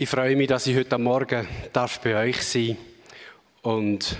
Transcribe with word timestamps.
Ich 0.00 0.08
freue 0.08 0.36
mich, 0.36 0.46
dass 0.46 0.64
ich 0.68 0.76
heute 0.76 0.96
Morgen 0.96 1.44
darf 1.72 1.98
bei 1.98 2.14
euch 2.14 2.40
sein 2.40 2.76
und 3.62 4.16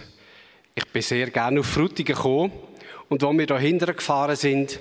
ich 0.75 0.85
bin 0.89 1.03
sehr 1.03 1.31
gerne 1.31 1.61
auf 1.61 1.67
Frutigen 1.67 2.17
gekommen 2.17 2.51
und 3.09 3.23
als 3.23 3.39
wir 3.39 3.47
da 3.47 3.61
hinten 3.61 3.95
gefahren 3.95 4.35
sind, 4.35 4.81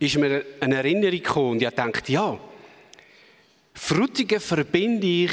ist 0.00 0.18
mir 0.18 0.44
eine 0.58 0.74
Erinnerung 0.74 1.22
gekommen 1.22 1.50
und 1.52 1.62
ich 1.62 1.70
dachte, 1.70 2.10
ja, 2.10 2.36
Frutigen 3.74 4.40
verbinde 4.40 5.06
ich 5.06 5.30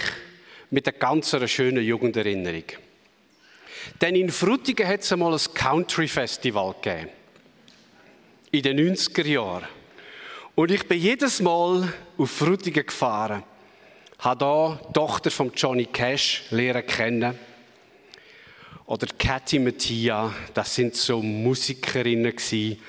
mit 0.69 0.87
einer 0.87 0.99
ganz 0.99 1.35
schönen 1.49 1.83
Jugenderinnerung. 1.83 2.65
Denn 3.99 4.15
in 4.15 4.29
Frutigen 4.29 4.87
hat 4.87 4.99
es 4.99 5.11
einmal 5.11 5.33
ein 5.33 5.53
Country 5.55 6.07
Festival 6.07 6.75
gegeben. 6.79 7.09
In 8.51 8.61
den 8.61 8.95
90er 8.95 9.25
Jahren. 9.25 9.67
Und 10.53 10.69
ich 10.69 10.87
bin 10.87 10.99
jedes 10.99 11.41
Mal 11.41 11.91
auf 12.19 12.29
Frutigen 12.29 12.85
gefahren 12.85 13.41
habe 14.19 14.45
hier 14.45 14.79
die 14.87 14.93
Tochter 14.93 15.31
von 15.31 15.51
Johnny 15.55 15.85
Cash 15.85 16.43
lernen 16.51 16.85
kennen. 16.85 17.39
Oder 18.85 19.07
Cathy 19.17 19.59
Mattia, 19.59 20.33
das 20.53 20.75
sind 20.75 20.95
so 20.95 21.21
Musikerinnen 21.21 22.35
die 22.49 22.79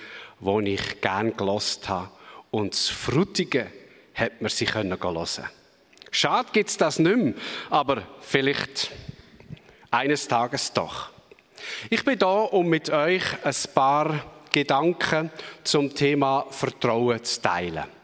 ich 0.41 1.01
gerne 1.01 1.33
gelost 1.33 1.89
habe. 1.89 2.11
Und 2.51 2.73
das 2.73 2.89
Frutige 2.89 3.67
hat 4.15 4.41
man 4.41 4.51
sie 4.51 4.67
hören 4.67 4.99
können. 4.99 5.27
Schade 6.11 6.49
gibt 6.53 6.71
es 6.71 6.77
das 6.77 6.99
nicht 6.99 7.17
mehr, 7.17 7.35
aber 7.69 8.03
vielleicht 8.21 8.91
eines 9.91 10.27
Tages 10.27 10.73
doch. 10.73 11.11
Ich 11.91 12.05
bin 12.05 12.19
da, 12.19 12.41
um 12.41 12.67
mit 12.67 12.91
euch 12.91 13.23
ein 13.45 13.55
paar 13.75 14.25
Gedanken 14.51 15.31
zum 15.63 15.95
Thema 15.95 16.47
Vertrauen 16.51 17.23
zu 17.23 17.41
teilen. 17.41 18.00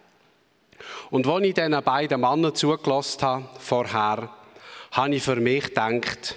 Und 1.11 1.27
als 1.27 1.45
ich 1.45 1.55
diesen 1.55 1.83
beiden 1.83 2.21
Männern 2.21 2.55
zugelassen 2.55 3.23
habe, 3.23 3.49
vorher, 3.59 4.29
habe 4.93 5.15
ich 5.15 5.23
für 5.23 5.37
mich 5.37 5.65
gedacht, 5.65 6.37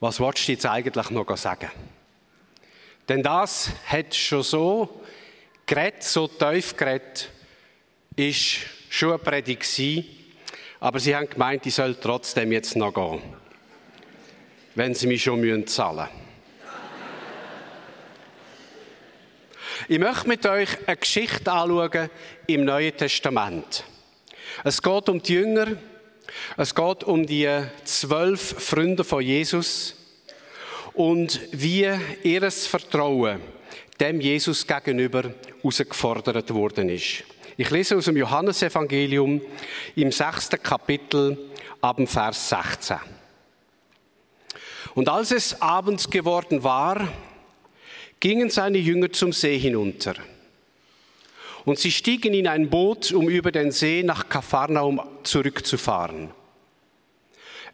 was 0.00 0.18
willst 0.18 0.48
du 0.48 0.52
jetzt 0.52 0.66
eigentlich 0.66 1.10
noch 1.10 1.36
sagen? 1.36 1.70
Denn 3.08 3.22
das 3.22 3.70
hat 3.86 4.14
schon 4.14 4.42
so 4.42 5.00
geredet, 5.66 6.02
so 6.02 6.26
tief 6.26 6.76
geredet, 6.76 7.30
ist 8.16 8.60
schon 8.88 9.10
eine 9.10 9.18
Predigt 9.18 9.62
gewesen, 9.62 10.04
aber 10.80 10.98
sie 10.98 11.14
haben 11.14 11.28
gemeint, 11.28 11.66
ich 11.66 11.74
soll 11.74 11.94
trotzdem 11.96 12.50
jetzt 12.52 12.76
noch 12.76 12.94
gehen, 12.94 13.20
wenn 14.74 14.94
sie 14.94 15.06
mich 15.06 15.22
schon 15.22 15.66
zahlen 15.66 15.96
müssen. 15.96 16.29
Ich 19.90 19.98
möchte 19.98 20.28
mit 20.28 20.46
euch 20.46 20.68
eine 20.86 20.96
Geschichte 20.98 21.50
anschauen 21.50 22.10
im 22.46 22.64
Neuen 22.64 22.96
Testament. 22.96 23.82
Es 24.62 24.80
geht 24.80 25.08
um 25.08 25.20
die 25.20 25.32
Jünger, 25.32 25.66
es 26.56 26.72
geht 26.76 27.02
um 27.02 27.26
die 27.26 27.48
zwölf 27.82 28.40
Freunde 28.40 29.02
von 29.02 29.20
Jesus 29.20 29.96
und 30.92 31.40
wie 31.50 31.90
ihr 32.22 32.50
Vertrauen 32.52 33.40
dem 33.98 34.20
Jesus 34.20 34.64
gegenüber 34.64 35.34
herausgefordert 35.60 36.54
worden 36.54 36.88
ist. 36.88 37.24
Ich 37.56 37.68
lese 37.70 37.96
aus 37.96 38.04
dem 38.04 38.16
Johannesevangelium 38.16 39.40
im 39.96 40.12
sechsten 40.12 40.62
Kapitel 40.62 41.36
ab 41.80 41.96
dem 41.96 42.06
Vers 42.06 42.48
16. 42.48 42.96
Und 44.94 45.08
als 45.08 45.32
es 45.32 45.60
abends 45.60 46.08
geworden 46.08 46.62
war, 46.62 47.08
gingen 48.20 48.50
seine 48.50 48.78
Jünger 48.78 49.10
zum 49.10 49.32
See 49.32 49.58
hinunter. 49.58 50.14
Und 51.64 51.78
sie 51.78 51.90
stiegen 51.90 52.32
in 52.34 52.46
ein 52.46 52.70
Boot, 52.70 53.12
um 53.12 53.28
über 53.28 53.50
den 53.52 53.72
See 53.72 54.02
nach 54.02 54.28
Kapharnaum 54.28 55.00
zurückzufahren. 55.22 56.30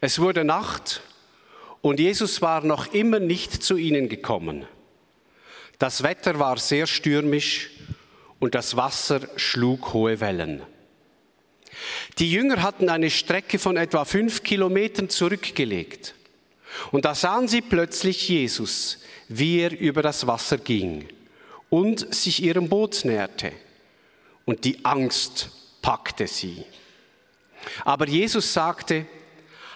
Es 0.01 0.19
wurde 0.19 0.43
Nacht 0.43 1.01
und 1.81 1.99
Jesus 1.99 2.41
war 2.41 2.63
noch 2.63 2.93
immer 2.93 3.19
nicht 3.19 3.63
zu 3.63 3.77
ihnen 3.77 4.09
gekommen. 4.09 4.65
Das 5.79 6.03
Wetter 6.03 6.39
war 6.39 6.57
sehr 6.57 6.87
stürmisch 6.87 7.71
und 8.39 8.55
das 8.55 8.75
Wasser 8.75 9.21
schlug 9.35 9.93
hohe 9.93 10.19
Wellen. 10.19 10.61
Die 12.19 12.31
Jünger 12.31 12.61
hatten 12.61 12.89
eine 12.89 13.09
Strecke 13.09 13.59
von 13.59 13.77
etwa 13.77 14.05
fünf 14.05 14.43
Kilometern 14.43 15.09
zurückgelegt. 15.09 16.15
Und 16.91 17.05
da 17.05 17.15
sahen 17.15 17.47
sie 17.47 17.61
plötzlich 17.61 18.27
Jesus, 18.29 18.99
wie 19.27 19.59
er 19.59 19.77
über 19.77 20.01
das 20.01 20.27
Wasser 20.27 20.57
ging 20.57 21.07
und 21.69 22.13
sich 22.13 22.41
ihrem 22.41 22.69
Boot 22.69 23.03
näherte. 23.03 23.51
Und 24.45 24.63
die 24.65 24.83
Angst 24.85 25.49
packte 25.81 26.27
sie. 26.27 26.63
Aber 27.83 28.07
Jesus 28.07 28.53
sagte, 28.53 29.05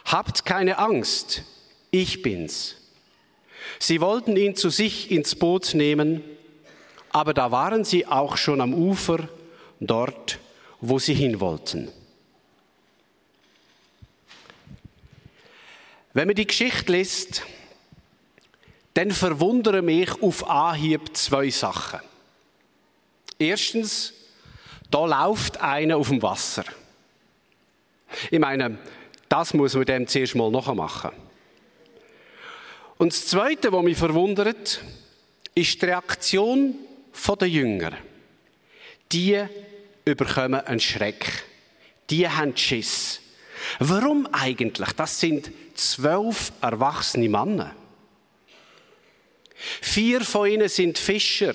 habt 0.05 0.45
keine 0.45 0.77
Angst, 0.77 1.43
ich 1.91 2.21
bin's. 2.21 2.75
Sie 3.79 4.01
wollten 4.01 4.37
ihn 4.37 4.55
zu 4.55 4.69
sich 4.69 5.11
ins 5.11 5.35
Boot 5.35 5.73
nehmen, 5.73 6.23
aber 7.11 7.33
da 7.33 7.51
waren 7.51 7.83
sie 7.83 8.07
auch 8.07 8.37
schon 8.37 8.61
am 8.61 8.73
Ufer, 8.73 9.27
dort, 9.79 10.39
wo 10.79 10.99
sie 10.99 11.13
hin 11.13 11.39
wollten. 11.39 11.91
Wenn 16.13 16.27
man 16.27 16.35
die 16.35 16.47
Geschichte 16.47 16.91
liest, 16.91 17.43
dann 18.93 19.11
verwundern 19.11 19.85
mich 19.85 20.21
auf 20.21 20.47
Anhieb 20.49 21.15
zwei 21.15 21.49
Sachen. 21.49 22.01
Erstens, 23.39 24.13
da 24.89 25.05
läuft 25.05 25.61
einer 25.61 25.97
auf 25.97 26.09
dem 26.09 26.21
Wasser. 26.21 26.65
Ich 28.29 28.39
meine, 28.39 28.77
das 29.29 29.53
muss 29.53 29.73
man 29.73 29.85
dem 29.85 30.07
zuerst 30.07 30.35
mal 30.35 30.51
noch 30.51 30.73
machen. 30.73 31.11
Und 32.97 33.13
das 33.13 33.27
Zweite, 33.27 33.71
was 33.71 33.83
mich 33.83 33.97
verwundert, 33.97 34.81
ist 35.55 35.81
die 35.81 35.85
Reaktion 35.85 36.75
der 37.39 37.47
Jünger. 37.47 37.93
Die 39.11 39.41
überkommen 40.05 40.59
einen 40.59 40.79
Schreck. 40.79 41.45
Die 42.09 42.27
haben 42.27 42.55
Schiss. 42.55 43.21
Warum 43.79 44.27
eigentlich? 44.31 44.91
Das 44.93 45.19
sind 45.19 45.51
zwölf 45.81 46.51
erwachsene 46.61 47.29
Männer. 47.29 47.75
Vier 49.81 50.21
von 50.21 50.49
ihnen 50.49 50.69
sind 50.69 50.97
Fischer. 50.97 51.53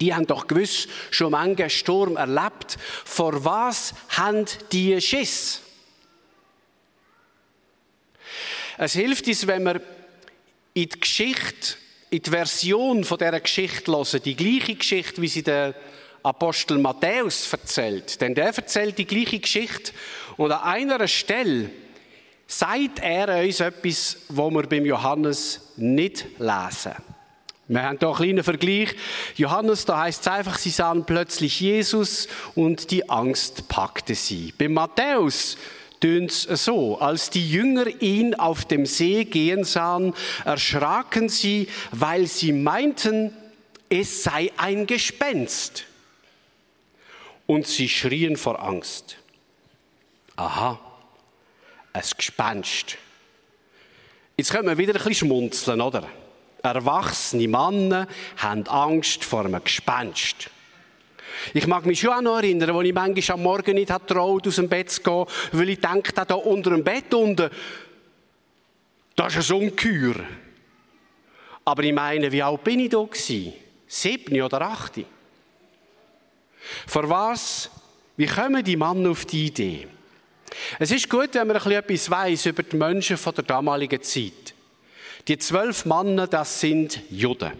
Die 0.00 0.14
haben 0.14 0.26
doch 0.26 0.46
gewiss 0.46 0.88
schon 1.10 1.32
manchen 1.32 1.68
Sturm 1.68 2.16
erlebt. 2.16 2.78
Vor 3.04 3.44
was 3.44 3.94
haben 4.10 4.46
die 4.70 5.00
Schiss? 5.00 5.60
Es 8.78 8.94
hilft 8.94 9.26
uns, 9.26 9.46
wenn 9.46 9.64
wir 9.64 9.80
in 10.74 10.88
die 10.88 11.00
Geschichte, 11.00 11.76
in 12.10 12.22
die 12.22 12.30
Version 12.30 13.04
von 13.04 13.18
dieser 13.18 13.40
Geschichte 13.40 13.92
hören, 13.92 14.22
die 14.24 14.36
gleiche 14.36 14.74
Geschichte, 14.76 15.20
wie 15.20 15.28
sie 15.28 15.42
der 15.42 15.74
Apostel 16.22 16.78
Matthäus 16.78 17.52
erzählt. 17.52 18.20
Denn 18.20 18.34
der 18.34 18.46
erzählt 18.46 18.96
die 18.96 19.06
gleiche 19.06 19.40
Geschichte 19.40 19.92
und 20.36 20.52
an 20.52 20.62
einer 20.62 21.06
Stelle 21.08 21.70
sagt 22.52 22.98
er 23.00 23.42
uns 23.42 23.60
etwas, 23.60 24.18
was 24.28 24.52
wir 24.52 24.62
beim 24.64 24.84
Johannes 24.84 25.72
nicht 25.76 26.26
lesen. 26.38 26.92
Wir 27.66 27.82
haben 27.82 27.98
hier 27.98 28.08
einen 28.08 28.16
kleinen 28.16 28.44
Vergleich. 28.44 28.94
Johannes, 29.36 29.86
da 29.86 30.00
heißt 30.00 30.20
es 30.20 30.28
einfach, 30.28 30.58
sie 30.58 30.68
sahen 30.68 31.06
plötzlich 31.06 31.60
Jesus 31.60 32.28
und 32.54 32.90
die 32.90 33.08
Angst 33.08 33.68
packte 33.68 34.14
sie. 34.14 34.52
Bei 34.58 34.68
Matthäus 34.68 35.56
tönt 36.00 36.30
es 36.30 36.64
so, 36.64 36.98
als 36.98 37.30
die 37.30 37.48
Jünger 37.48 37.86
ihn 38.02 38.34
auf 38.34 38.66
dem 38.66 38.84
See 38.84 39.24
gehen 39.24 39.64
sahen, 39.64 40.12
erschraken 40.44 41.30
sie, 41.30 41.68
weil 41.90 42.26
sie 42.26 42.52
meinten, 42.52 43.32
es 43.88 44.24
sei 44.24 44.52
ein 44.58 44.86
Gespenst. 44.86 45.84
Und 47.46 47.66
sie 47.66 47.88
schrien 47.88 48.36
vor 48.36 48.62
Angst. 48.62 49.16
Aha, 50.36 50.78
ein 51.92 52.02
Gespenst. 52.16 52.96
Jetzt 54.36 54.50
können 54.50 54.68
wir 54.68 54.78
wieder 54.78 54.92
ein 54.92 54.98
bisschen 54.98 55.28
schmunzeln, 55.28 55.80
oder? 55.80 56.08
Erwachsene 56.62 57.48
Männer 57.48 58.06
haben 58.36 58.66
Angst 58.68 59.24
vor 59.24 59.44
einem 59.44 59.62
Gespenst. 59.62 60.50
Ich 61.54 61.66
mag 61.66 61.84
mich 61.86 62.00
schon 62.00 62.10
auch 62.10 62.20
noch 62.20 62.36
erinnern, 62.36 62.70
als 62.70 62.86
ich 62.86 62.94
manchmal 62.94 63.36
am 63.36 63.42
Morgen 63.42 63.74
nicht 63.74 63.92
traut, 64.06 64.46
aus 64.46 64.56
dem 64.56 64.68
Bett 64.68 64.90
zu 64.90 65.02
gehen, 65.02 65.26
weil 65.52 65.70
ich 65.70 65.80
denke, 65.80 66.12
da 66.12 66.34
unter 66.34 66.70
dem 66.70 66.84
Bett 66.84 67.12
unten, 67.12 67.50
da 69.16 69.26
ist 69.26 69.50
ein 69.50 69.56
Ungeheuer. 69.56 70.24
Aber 71.64 71.82
ich 71.82 71.92
meine, 71.92 72.30
wie 72.30 72.42
alt 72.42 72.64
bin 72.64 72.80
ich 72.80 72.90
da 72.90 73.02
gewesen? 73.02 73.52
Sieben 73.86 74.40
oder 74.40 74.62
acht? 74.62 75.00
Vor 76.86 77.08
was? 77.08 77.70
Wie 78.16 78.26
kommen 78.26 78.64
die 78.64 78.76
Männer 78.76 79.10
auf 79.10 79.24
die 79.24 79.46
Idee? 79.46 79.88
Es 80.78 80.90
ist 80.90 81.08
gut, 81.08 81.34
wenn 81.34 81.46
man 81.46 81.56
etwas 81.56 82.10
weiß 82.10 82.46
über 82.46 82.62
die 82.62 82.76
Menschen 82.76 83.16
von 83.16 83.34
der 83.34 83.44
damaligen 83.44 84.02
Zeit. 84.02 84.54
Die 85.28 85.38
zwölf 85.38 85.84
Männer, 85.84 86.26
das 86.26 86.60
sind 86.60 87.00
Juden. 87.10 87.52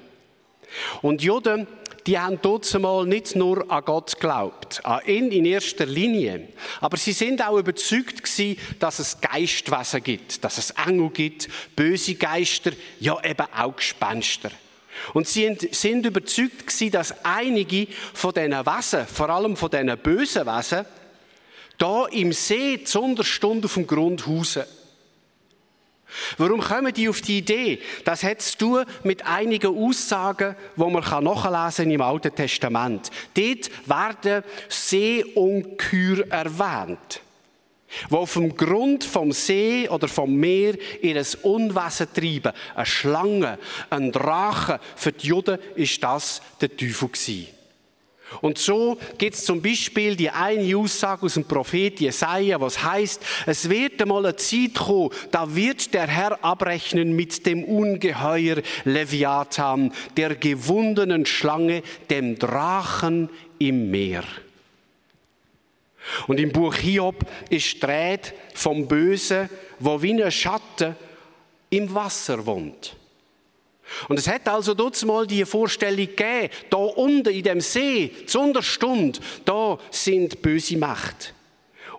Und 1.03 1.23
Juden, 1.23 1.67
die 2.07 2.19
haben 2.19 2.41
mal 2.81 3.07
nicht 3.07 3.37
nur 3.37 3.71
an 3.71 3.85
Gott 3.85 4.15
geglaubt, 4.15 4.85
an 4.85 5.01
ihn 5.07 5.31
in 5.31 5.45
erster 5.45 5.87
Linie, 5.87 6.49
aber 6.81 6.97
sie 6.97 7.13
sind 7.13 7.47
auch 7.47 7.59
überzeugt 7.59 8.25
gewesen, 8.25 8.59
dass 8.81 8.99
es 8.99 9.21
Geistwesen 9.21 10.03
gibt, 10.03 10.43
dass 10.43 10.59
es 10.59 10.71
Engel 10.71 11.11
gibt, 11.11 11.49
böse 11.77 12.15
Geister, 12.15 12.73
ja 12.99 13.23
eben 13.23 13.47
auch 13.57 13.77
Gespenster. 13.77 14.51
Und 15.15 15.29
sie 15.29 15.57
sind 15.71 16.07
überzeugt 16.07 16.67
gewesen, 16.67 16.91
dass 16.91 17.25
einige 17.25 17.87
von 18.15 18.35
diesen 18.35 18.53
Wesen, 18.53 19.07
vor 19.07 19.31
allem 19.31 19.57
von 19.57 19.71
diesen 19.71 19.97
bösen 19.99 20.47
Wesen, 20.47 20.85
da 21.79 22.07
im 22.07 22.33
See 22.33 22.83
zur 22.85 23.03
Unterstunde 23.03 23.67
auf 23.67 23.75
dem 23.75 23.87
Grund 23.87 24.27
hausen. 24.27 24.65
Warum 26.39 26.61
kommen 26.61 26.93
die 26.93 27.09
auf 27.09 27.21
die 27.21 27.39
Idee? 27.39 27.79
Das 28.05 28.23
hat 28.23 28.43
zu 28.43 28.59
tun 28.59 28.85
mit 29.03 29.27
einigen 29.27 29.77
Aussagen, 29.77 30.57
die 30.77 30.81
man 30.81 31.25
nachlesen 31.25 31.85
kann 31.85 31.91
im 31.91 32.03
Alten 32.03 32.35
Testament. 32.35 33.11
Dort 33.35 33.71
werden 33.89 34.45
Seeungeheuer 34.69 36.27
erwähnt, 36.29 37.21
die 38.11 38.33
dem 38.35 38.57
Grund 38.57 39.05
vom 39.05 39.33
See 39.33 39.89
oder 39.89 40.09
vom 40.09 40.35
Meer 40.35 40.77
ihr 41.03 41.25
Unwesen 41.43 42.13
treiben. 42.13 42.53
Eine 42.75 42.87
Schlange, 42.87 43.59
ein 43.91 44.13
Drache. 44.13 44.81
Für 44.97 45.13
die 45.13 45.29
Juden 45.29 45.59
ist 45.75 46.03
das 46.03 46.43
der 46.61 46.77
Teufel 46.77 47.09
gewesen. 47.09 47.62
Und 48.41 48.59
so 48.59 48.99
gibt 49.19 49.35
es 49.35 49.45
zum 49.45 49.61
Beispiel 49.61 50.17
die 50.17 50.31
eine 50.31 50.77
Aussage 50.77 51.27
aus 51.27 51.35
dem 51.35 51.45
Prophet 51.45 52.01
Jesaja, 52.01 52.61
was 52.61 52.83
heißt, 52.83 53.23
es 53.47 53.69
wird 53.69 54.01
einmal 54.01 54.25
eine 54.25 54.37
Zeit 54.37 54.75
kommen, 54.75 55.11
da 55.31 55.55
wird 55.55 55.93
der 55.95 56.07
Herr 56.07 56.43
abrechnen 56.45 57.15
mit 57.15 57.45
dem 57.47 57.65
Ungeheuer 57.65 58.63
Leviathan, 58.85 59.93
der 60.17 60.35
gewundenen 60.37 61.27
Schlange, 61.27 61.83
dem 62.11 62.39
Drachen 62.39 63.29
im 63.59 63.91
Meer. 63.91 64.25
Und 66.27 66.41
im 66.41 66.53
Buch 66.53 66.75
Hiob 66.75 67.25
ist 67.49 67.83
die 67.83 68.19
vom 68.55 68.89
Bösen, 68.89 69.49
wo 69.79 70.03
wie 70.03 70.23
ein 70.23 70.33
Schatten 70.33 70.97
im 71.71 71.95
Wasser 71.95 72.45
wohnt. 72.45 72.97
Und 74.09 74.19
es 74.19 74.29
hat 74.29 74.49
also 74.49 74.75
dort 74.75 75.03
mal 75.05 75.27
die 75.27 75.45
Vorstellung 75.45 76.07
gegeben, 76.07 76.49
da 76.71 76.77
unten 76.77 77.33
in 77.33 77.43
dem 77.43 77.61
See, 77.61 78.11
zur 78.27 78.43
Unterstunde, 78.43 79.19
da 79.45 79.79
sind 79.91 80.43
böse 80.43 80.77
Mächte. 80.77 81.31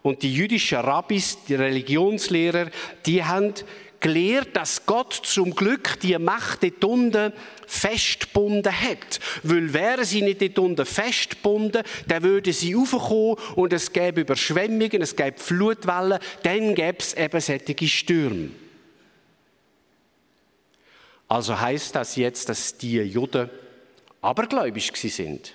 Und 0.01 0.21
die 0.21 0.33
jüdischen 0.33 0.79
Rabbis, 0.79 1.37
die 1.47 1.55
Religionslehrer, 1.55 2.69
die 3.05 3.23
haben 3.23 3.53
gelehrt, 4.03 4.49
dass 4.53 4.85
Gott 4.85 5.13
zum 5.13 5.55
Glück 5.55 5.99
die 6.01 6.17
Macht 6.19 6.61
dort 6.61 6.83
unten 6.83 7.33
festgebunden 7.65 8.71
hat. 8.71 9.19
Weil 9.43 9.73
wären 9.73 10.03
sie 10.03 10.21
nicht 10.21 10.41
dort 10.41 10.59
unten 10.59 10.85
festgebunden, 10.85 11.83
dann 12.07 12.21
würden 12.21 12.51
sie 12.51 12.73
raufkommen 12.73 13.37
und 13.55 13.71
es 13.71 13.93
gäbe 13.93 14.21
Überschwemmungen, 14.21 15.01
es 15.01 15.15
gäbe 15.15 15.39
Flutwellen, 15.39 16.19
dann 16.43 16.75
gäbe 16.75 16.97
es 16.99 17.13
eben 17.13 17.39
solche 17.39 17.87
Stürme. 17.87 18.49
Also 21.27 21.59
heißt 21.59 21.95
das 21.95 22.15
jetzt, 22.15 22.49
dass 22.49 22.77
die 22.77 22.97
Juden 22.97 23.49
abergläubisch 24.21 24.91
sind? 24.93 25.53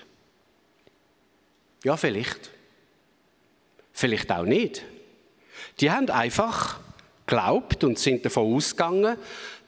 Ja, 1.84 1.96
vielleicht. 1.96 2.50
Vielleicht 3.92 4.30
auch 4.30 4.44
nicht. 4.44 4.84
Die 5.80 5.90
haben 5.90 6.10
einfach 6.10 6.80
glaubt 7.26 7.84
und 7.84 7.98
sind 7.98 8.24
davon 8.24 8.54
ausgegangen, 8.54 9.16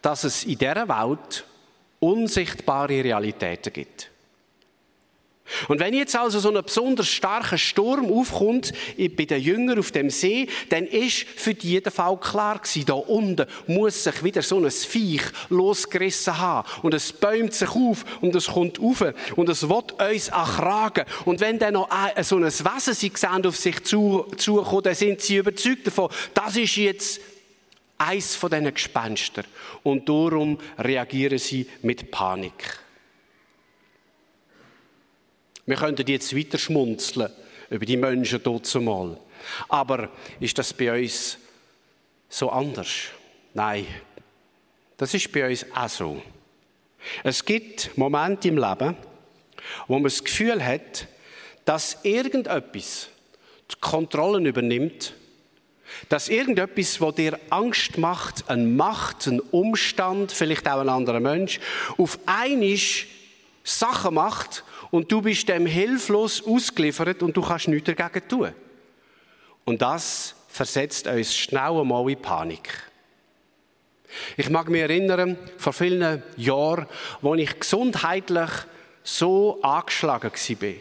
dass 0.02 0.24
es 0.24 0.44
in 0.44 0.58
dieser 0.58 0.88
Welt 0.88 1.44
unsichtbare 2.00 3.04
Realitäten 3.04 3.72
gibt. 3.72 4.10
Und 5.68 5.80
wenn 5.80 5.94
jetzt 5.94 6.16
also 6.16 6.38
so 6.38 6.54
ein 6.54 6.62
besonders 6.62 7.08
starker 7.08 7.58
Sturm 7.58 8.12
aufkommt 8.12 8.72
bei 8.96 9.24
den 9.24 9.40
Jüngern 9.40 9.78
auf 9.78 9.90
dem 9.90 10.10
See, 10.10 10.48
dann 10.68 10.86
ist 10.86 11.26
für 11.36 11.52
jeden 11.52 11.92
Fall 11.92 12.18
klar 12.18 12.58
gewesen, 12.58 12.86
da 12.86 12.94
unten 12.94 13.46
muss 13.66 14.04
sich 14.04 14.22
wieder 14.22 14.42
so 14.42 14.58
ein 14.58 14.70
Viech 14.70 15.22
losgerissen 15.48 16.38
haben. 16.38 16.68
Und 16.82 16.94
es 16.94 17.12
bäumt 17.12 17.54
sich 17.54 17.70
auf 17.70 18.04
und 18.20 18.34
es 18.34 18.46
kommt 18.46 18.80
auf 18.80 19.04
und 19.36 19.48
es 19.48 19.68
wird 19.68 19.92
uns 20.00 20.28
erkragen. 20.28 21.04
Und 21.24 21.40
wenn 21.40 21.58
dann 21.58 21.74
noch 21.74 21.88
so 22.22 22.36
ein 22.36 22.44
Wesen 22.44 22.94
sie 22.94 23.12
sehen, 23.14 23.46
auf 23.46 23.56
sich 23.56 23.82
zu, 23.84 24.26
zukommt, 24.36 24.86
dann 24.86 24.94
sind 24.94 25.20
sie 25.20 25.36
überzeugt 25.36 25.86
davon, 25.86 26.10
das 26.34 26.56
ist 26.56 26.76
jetzt 26.76 27.20
eins 27.98 28.34
von 28.34 28.50
diesen 28.50 28.72
Gespenstern. 28.72 29.44
Und 29.82 30.08
darum 30.08 30.58
reagieren 30.78 31.38
sie 31.38 31.66
mit 31.82 32.10
Panik. 32.10 32.78
Wir 35.66 35.76
könnten 35.76 36.06
jetzt 36.06 36.36
weiter 36.36 36.58
schmunzeln 36.58 37.30
über 37.70 37.86
die 37.86 37.96
Menschen 37.96 38.42
dort 38.42 38.66
zumal. 38.66 39.18
Aber 39.68 40.10
ist 40.38 40.58
das 40.58 40.72
bei 40.72 41.00
uns 41.00 41.38
so 42.28 42.50
anders? 42.50 42.88
Nein, 43.54 43.86
das 44.96 45.14
ist 45.14 45.32
bei 45.32 45.48
uns 45.48 45.64
auch 45.74 45.88
so. 45.88 46.22
Es 47.24 47.44
gibt 47.44 47.96
Momente 47.96 48.48
im 48.48 48.58
Leben, 48.58 48.96
wo 49.86 49.94
man 49.94 50.04
das 50.04 50.22
Gefühl 50.22 50.64
hat, 50.64 51.06
dass 51.64 51.98
irgendetwas 52.02 53.08
die 53.70 53.76
Kontrolle 53.80 54.46
übernimmt, 54.46 55.14
dass 56.08 56.28
irgendetwas, 56.28 57.00
was 57.00 57.14
dir 57.14 57.38
Angst 57.50 57.98
macht, 57.98 58.48
eine 58.48 58.64
Macht, 58.64 59.26
ein 59.26 59.40
Umstand, 59.40 60.32
vielleicht 60.32 60.68
auch 60.68 60.80
ein 60.80 60.88
anderer 60.88 61.20
Mensch, 61.20 61.60
auf 61.96 62.18
einmal 62.26 62.78
Sachen 63.64 64.14
macht 64.14 64.64
und 64.90 65.10
du 65.10 65.22
bist 65.22 65.48
dem 65.48 65.66
hilflos 65.66 66.44
ausgeliefert 66.44 67.22
und 67.22 67.36
du 67.36 67.42
kannst 67.42 67.68
nichts 67.68 67.92
dagegen 67.94 68.28
tun. 68.28 68.52
Und 69.64 69.82
das 69.82 70.34
versetzt 70.48 71.06
uns 71.06 71.34
schnell 71.34 71.78
einmal 71.78 72.10
in 72.10 72.20
Panik. 72.20 72.68
Ich 74.36 74.50
mag 74.50 74.68
mich 74.68 74.82
erinnern, 74.82 75.38
vor 75.56 75.72
vielen 75.72 76.22
Jahren, 76.36 76.86
wo 77.20 77.34
ich 77.34 77.60
gesundheitlich 77.60 78.50
so 79.04 79.60
angeschlagen 79.62 80.32
war, 80.32 80.72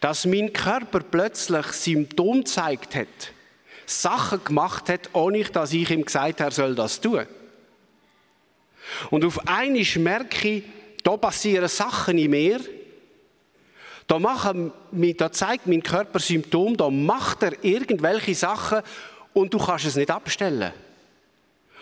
dass 0.00 0.26
mein 0.26 0.52
Körper 0.52 1.00
plötzlich 1.00 1.66
Symptome 1.68 2.40
gezeigt 2.40 2.94
hat, 2.94 3.32
Sachen 3.86 4.44
gemacht 4.44 4.88
hat, 4.90 5.10
ohne 5.14 5.44
dass 5.44 5.72
ich 5.72 5.90
ihm 5.90 6.04
gesagt 6.04 6.40
habe, 6.40 6.50
er 6.50 6.54
soll 6.54 6.74
das 6.74 7.00
tun. 7.00 7.26
Und 9.10 9.24
auf 9.24 9.46
einmal 9.46 9.86
merke 9.96 10.48
ich, 10.48 10.64
da 11.02 11.16
passieren 11.16 11.68
Sachen 11.68 12.18
in 12.18 12.30
mir, 12.30 12.60
da, 14.06 14.18
machen, 14.18 14.72
da 15.16 15.32
zeigt 15.32 15.66
mein 15.66 15.82
Körper 15.82 16.18
Symptome, 16.18 16.76
da 16.76 16.90
macht 16.90 17.42
er 17.42 17.64
irgendwelche 17.64 18.34
Sachen 18.34 18.82
und 19.32 19.52
du 19.52 19.58
kannst 19.58 19.86
es 19.86 19.96
nicht 19.96 20.10
abstellen. 20.10 20.72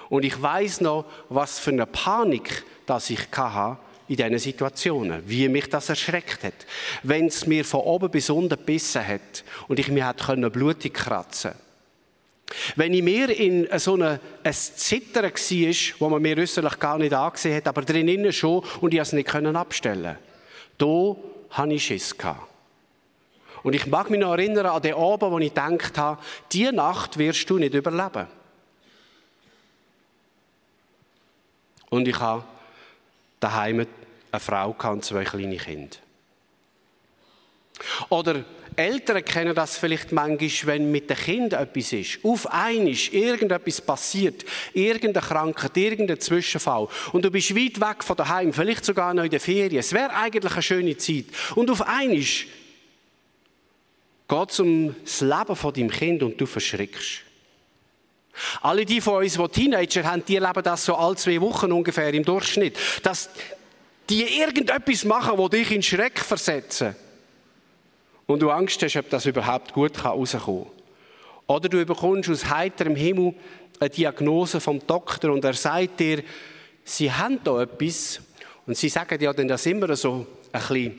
Und 0.08 0.24
ich 0.24 0.40
weiß 0.40 0.80
noch, 0.80 1.04
was 1.28 1.58
für 1.58 1.70
eine 1.70 1.86
Panik 1.86 2.64
das 2.86 3.10
ich 3.10 3.28
hatte 3.32 3.78
in 4.08 4.16
diesen 4.16 4.38
Situationen, 4.38 5.22
wie 5.26 5.48
mich 5.48 5.68
das 5.68 5.88
erschreckt 5.88 6.42
hat. 6.42 6.66
Wenn 7.04 7.26
es 7.26 7.46
mir 7.46 7.64
von 7.64 7.80
oben 7.80 8.10
bis 8.10 8.28
unten 8.28 8.48
gebissen 8.48 9.06
hat 9.06 9.44
und 9.68 9.78
ich 9.78 9.88
mir 9.88 10.08
hätte 10.08 10.50
blutig 10.50 10.94
kratzen 10.94 11.52
wenn 12.76 12.92
ich 12.94 13.02
mir 13.02 13.30
in 13.30 13.68
so 13.78 13.94
einem 13.94 14.18
ein 14.42 14.52
Zittern 14.52 15.24
war, 15.24 15.74
wo 15.98 16.08
man 16.08 16.22
mir 16.22 16.36
äußerlich 16.36 16.78
gar 16.78 16.98
nicht 16.98 17.12
angesehen 17.12 17.56
hat, 17.56 17.68
aber 17.68 17.82
drinnen 17.82 18.32
schon 18.32 18.64
und 18.80 18.92
ich 18.94 19.00
es 19.00 19.12
nicht 19.12 19.32
abstellen 19.32 20.16
konnte, 20.78 21.16
hatte 21.50 21.72
ich 21.72 21.84
Schiss. 21.84 22.14
Und 23.62 23.74
ich 23.74 23.86
mag 23.86 24.08
mich 24.10 24.20
noch 24.20 24.32
erinnern 24.32 24.66
an 24.66 24.82
den 24.82 24.94
Abend, 24.94 25.32
wo 25.32 25.38
ich 25.38 25.54
gedacht 25.54 25.98
habe, 25.98 26.22
diese 26.50 26.72
Nacht 26.72 27.18
wirst 27.18 27.48
du 27.50 27.58
nicht 27.58 27.74
überleben. 27.74 28.26
Und 31.90 32.06
ich 32.06 32.18
habe 32.18 32.44
daheim 33.40 33.86
eine 34.30 34.40
Frau 34.40 34.74
und 34.90 35.04
zwei 35.04 35.24
kleine 35.24 35.56
Kinder. 35.56 35.96
Oder 38.08 38.44
Eltern 38.76 39.24
kennen 39.24 39.54
das 39.54 39.76
vielleicht 39.76 40.12
manchmal, 40.12 40.50
wenn 40.66 40.90
mit 40.90 41.10
den 41.10 41.16
Kindern 41.16 41.62
etwas 41.62 41.92
ist. 41.92 42.18
Auf 42.22 42.46
einmal 42.50 42.94
irgendetwas 43.12 43.80
passiert, 43.80 44.44
irgendeine 44.72 45.26
Krankheit, 45.26 45.76
irgendein 45.76 46.20
Zwischenfall. 46.20 46.88
Und 47.12 47.24
du 47.24 47.30
bist 47.30 47.54
weit 47.54 47.80
weg 47.80 48.04
von 48.04 48.16
daheim, 48.16 48.52
vielleicht 48.52 48.84
sogar 48.84 49.14
noch 49.14 49.24
in 49.24 49.30
der 49.30 49.40
Ferien. 49.40 49.78
Es 49.78 49.92
wäre 49.92 50.14
eigentlich 50.14 50.52
eine 50.52 50.62
schöne 50.62 50.96
Zeit. 50.96 51.26
Und 51.54 51.70
auf 51.70 51.82
einmal 51.82 52.18
geht 52.18 52.48
es 54.50 54.60
um 54.60 54.94
das 55.02 55.20
Leben 55.20 55.56
von 55.56 55.74
deinem 55.74 55.90
Kind 55.90 56.22
und 56.22 56.40
du 56.40 56.46
verschrickst. 56.46 57.22
Alle 58.62 58.84
die 58.84 59.00
von 59.00 59.22
uns, 59.22 59.34
die 59.34 59.48
Teenager 59.48 60.04
haben, 60.04 60.24
die 60.24 60.36
erleben 60.36 60.62
das 60.62 60.84
so 60.84 60.94
alle 60.94 61.16
zwei 61.16 61.40
Wochen 61.40 61.72
ungefähr 61.72 62.14
im 62.14 62.24
Durchschnitt. 62.24 62.78
Dass 63.02 63.28
die 64.08 64.22
irgendetwas 64.40 65.04
machen, 65.04 65.36
wo 65.36 65.48
dich 65.48 65.70
in 65.72 65.82
Schreck 65.82 66.20
versetzen 66.20 66.94
und 68.30 68.40
du 68.40 68.50
Angst 68.50 68.82
hast, 68.82 68.96
ob 68.96 69.10
das 69.10 69.26
überhaupt 69.26 69.72
gut 69.72 70.04
rauskommen 70.04 70.64
kann. 70.64 70.72
Oder 71.46 71.68
du 71.68 71.84
bekommst 71.84 72.30
aus 72.30 72.48
heiterem 72.48 72.94
Himmel 72.94 73.34
eine 73.80 73.90
Diagnose 73.90 74.60
vom 74.60 74.84
Doktor 74.86 75.32
und 75.32 75.44
er 75.44 75.54
sagt 75.54 75.98
dir, 75.98 76.22
sie 76.84 77.10
haben 77.10 77.40
da 77.42 77.62
etwas 77.62 78.20
und 78.66 78.76
sie 78.76 78.88
sagen 78.88 79.20
ja 79.20 79.32
dann 79.32 79.48
das 79.48 79.66
immer 79.66 79.94
so 79.96 80.26
ein 80.52 80.60
bisschen 80.60 80.98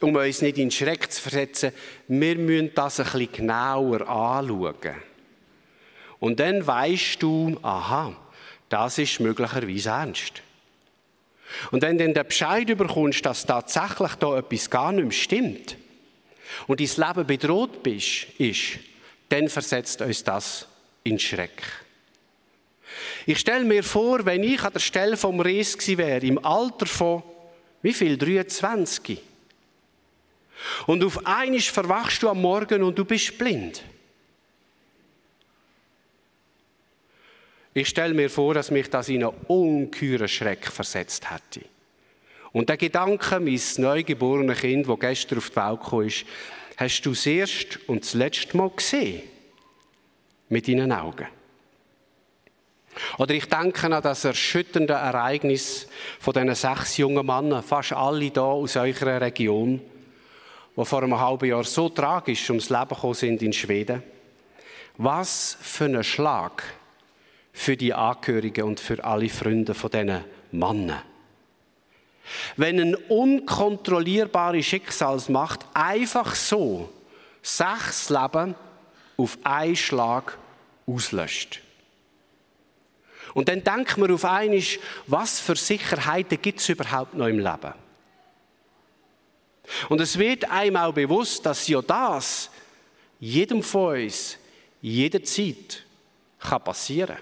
um 0.00 0.14
uns 0.14 0.42
nicht 0.42 0.58
in 0.58 0.70
Schreck 0.70 1.10
zu 1.10 1.22
versetzen, 1.22 1.72
wir 2.08 2.36
müssen 2.36 2.72
das 2.74 3.00
ein 3.00 3.06
bisschen 3.06 3.32
genauer 3.32 4.06
anschauen. 4.06 4.74
Und 6.18 6.40
dann 6.40 6.66
weißt 6.66 7.22
du, 7.22 7.56
aha, 7.62 8.14
das 8.68 8.98
ist 8.98 9.20
möglicherweise 9.20 9.88
ernst. 9.88 10.42
Und 11.70 11.80
wenn 11.80 11.96
du 11.96 12.04
dann 12.04 12.14
den 12.14 12.26
Bescheid 12.26 12.66
bekommst, 12.66 13.24
dass 13.24 13.46
tatsächlich 13.46 14.14
da 14.16 14.38
etwas 14.38 14.68
gar 14.68 14.92
nicht 14.92 15.04
mehr 15.04 15.12
stimmt 15.12 15.76
und 16.66 16.80
dein 16.80 17.08
Leben 17.08 17.26
bedroht 17.26 17.82
bist, 17.82 18.26
ist, 18.38 18.78
dann 19.28 19.48
versetzt 19.48 20.00
uns 20.00 20.24
das 20.24 20.66
in 21.02 21.18
Schreck. 21.18 21.62
Ich 23.26 23.38
stelle 23.40 23.64
mir 23.64 23.82
vor, 23.82 24.24
wenn 24.24 24.42
ich 24.42 24.62
an 24.62 24.72
der 24.72 24.80
Stelle 24.80 25.16
vom 25.16 25.40
Ries 25.40 25.76
gewesen 25.76 25.98
wäre, 25.98 26.26
im 26.26 26.44
Alter 26.44 26.86
von, 26.86 27.22
wie 27.82 27.92
viel? 27.92 28.16
23. 28.16 29.20
Und 30.86 31.04
auf 31.04 31.26
einmal 31.26 31.60
verwachst 31.60 32.22
du 32.22 32.28
am 32.28 32.40
Morgen 32.40 32.82
und 32.82 32.98
du 32.98 33.04
bist 33.04 33.36
blind. 33.36 33.82
Ich 37.74 37.88
stelle 37.88 38.14
mir 38.14 38.30
vor, 38.30 38.54
dass 38.54 38.70
mich 38.70 38.88
das 38.88 39.08
in 39.08 39.24
einen 39.24 39.34
ungeheuren 39.48 40.28
Schreck 40.28 40.66
versetzt 40.66 41.28
hätte. 41.30 41.66
Und 42.54 42.68
der 42.68 42.76
Gedanke, 42.76 43.40
mein 43.40 43.60
neugeborene 43.78 44.54
Kind, 44.54 44.88
das 44.88 45.00
gestern 45.00 45.38
auf 45.38 45.50
die 45.50 45.56
Welt 45.56 45.80
gekommen 45.80 46.06
ist, 46.06 46.24
hast 46.76 47.02
du 47.02 47.10
das 47.10 47.26
erste 47.26 47.80
und 47.88 48.04
das 48.04 48.14
letzte 48.14 48.56
Mal 48.56 48.70
gesehen. 48.70 49.22
Mit 50.48 50.68
deinen 50.68 50.92
Augen. 50.92 51.26
Oder 53.18 53.34
ich 53.34 53.46
denke 53.46 53.92
an 53.92 54.00
das 54.00 54.24
erschütternde 54.24 54.92
Ereignis 54.92 55.88
von 56.20 56.32
diesen 56.32 56.54
sechs 56.54 56.96
jungen 56.96 57.26
Männern, 57.26 57.64
fast 57.64 57.92
alle 57.92 58.24
hier 58.24 58.40
aus 58.40 58.76
eurer 58.76 59.20
Region, 59.20 59.80
die 60.76 60.84
vor 60.84 61.02
einem 61.02 61.18
halben 61.18 61.48
Jahr 61.48 61.64
so 61.64 61.88
tragisch 61.88 62.48
ums 62.50 62.70
Leben 62.70 62.88
gekommen 62.88 63.14
sind 63.14 63.42
in 63.42 63.52
Schweden. 63.52 64.00
Was 64.96 65.58
für 65.60 65.86
ein 65.86 66.04
Schlag 66.04 66.62
für 67.52 67.76
die 67.76 67.92
Angehörigen 67.92 68.62
und 68.62 68.78
für 68.78 69.02
alle 69.02 69.28
Freunde 69.28 69.74
von 69.74 69.90
diesen 69.90 70.24
Männern. 70.52 71.13
Wenn 72.56 72.80
eine 72.80 72.96
unkontrollierbare 72.96 74.62
Schicksalsmacht 74.62 75.60
einfach 75.74 76.34
so 76.34 76.90
sechs 77.42 78.08
Leben 78.08 78.54
auf 79.16 79.38
einen 79.44 79.76
Schlag 79.76 80.38
auslöscht. 80.86 81.60
Und 83.34 83.48
dann 83.48 83.64
denkt 83.64 83.96
man 83.98 84.12
auf 84.12 84.24
einmal, 84.24 84.62
was 85.06 85.40
für 85.40 85.56
Sicherheiten 85.56 86.40
gibt 86.40 86.60
es 86.60 86.68
überhaupt 86.68 87.14
noch 87.14 87.26
im 87.26 87.38
Leben? 87.38 87.74
Und 89.88 90.00
es 90.00 90.18
wird 90.18 90.50
einem 90.50 90.76
auch 90.76 90.92
bewusst, 90.92 91.44
dass 91.44 91.66
ja 91.68 91.82
das 91.82 92.50
jedem 93.18 93.62
von 93.62 94.02
uns 94.02 94.36
jederzeit 94.80 95.82
passieren 96.64 97.16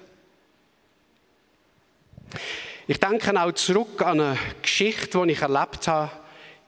kann. 2.31 2.41
Ich 2.89 2.99
denke 2.99 3.41
auch 3.41 3.53
zurück 3.53 4.03
an 4.03 4.21
eine 4.21 4.39
Geschichte, 4.61 5.23
die 5.25 5.33
ich 5.33 5.41
erlebt 5.41 5.87
habe 5.87 6.11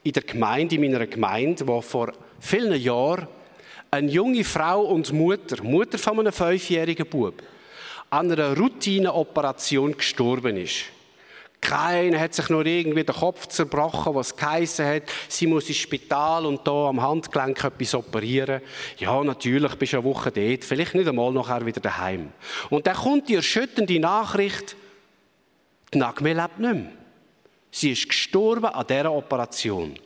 in 0.04 0.12
der 0.12 0.22
Gemeinde, 0.22 0.76
in 0.76 0.80
meiner 0.82 1.06
Gemeinde, 1.08 1.66
wo 1.66 1.80
vor 1.80 2.12
vielen 2.38 2.80
Jahren 2.80 3.26
eine 3.90 4.10
junge 4.10 4.44
Frau 4.44 4.82
und 4.82 5.12
Mutter, 5.12 5.60
Mutter 5.64 5.98
von 5.98 6.20
einem 6.20 6.32
fünfjährigen 6.32 7.08
Bub, 7.08 7.42
an 8.10 8.30
einer 8.30 8.56
Routineoperation 8.56 9.96
gestorben 9.96 10.56
ist. 10.56 10.84
Keiner 11.60 12.20
hat 12.20 12.34
sich 12.34 12.48
nur 12.48 12.64
irgendwie 12.64 13.02
den 13.02 13.14
Kopf 13.14 13.48
zerbrochen, 13.48 14.14
was 14.14 14.36
geheissen 14.36 14.86
hat, 14.86 15.04
sie 15.28 15.48
muss 15.48 15.68
ins 15.68 15.78
Spital 15.78 16.46
und 16.46 16.64
da 16.64 16.88
am 16.90 17.02
Handgelenk 17.02 17.64
etwas 17.64 17.94
operieren. 17.94 18.60
Ja, 18.98 19.24
natürlich, 19.24 19.74
bist 19.74 19.94
du 19.94 19.96
eine 19.96 20.04
Woche 20.04 20.30
dort, 20.30 20.64
vielleicht 20.64 20.94
nicht 20.94 21.08
einmal 21.08 21.32
nachher 21.32 21.66
wieder 21.66 21.80
daheim. 21.80 22.32
Und 22.70 22.86
dann 22.86 22.94
kommt 22.94 23.28
die 23.28 23.34
erschütternde 23.34 23.98
Nachricht, 23.98 24.76
die 25.94 25.98
Nagme 25.98 26.32
lebt 26.32 26.58
nicht 26.58 26.74
mehr. 26.74 26.92
Sie 27.70 27.90
ist 27.90 28.08
gestorben 28.08 28.66
an 28.66 28.86
dieser 28.86 29.12
Operation. 29.12 29.98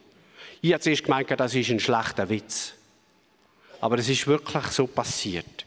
Ich 0.60 0.72
habe 0.72 0.80
zuerst 0.80 1.04
gemeint, 1.04 1.30
das 1.30 1.54
ist 1.54 1.70
ein 1.70 1.80
schlechter 1.80 2.28
Witz. 2.28 2.72
Aber 3.80 3.98
es 3.98 4.08
ist 4.08 4.26
wirklich 4.26 4.64
so 4.68 4.86
passiert. 4.86 5.66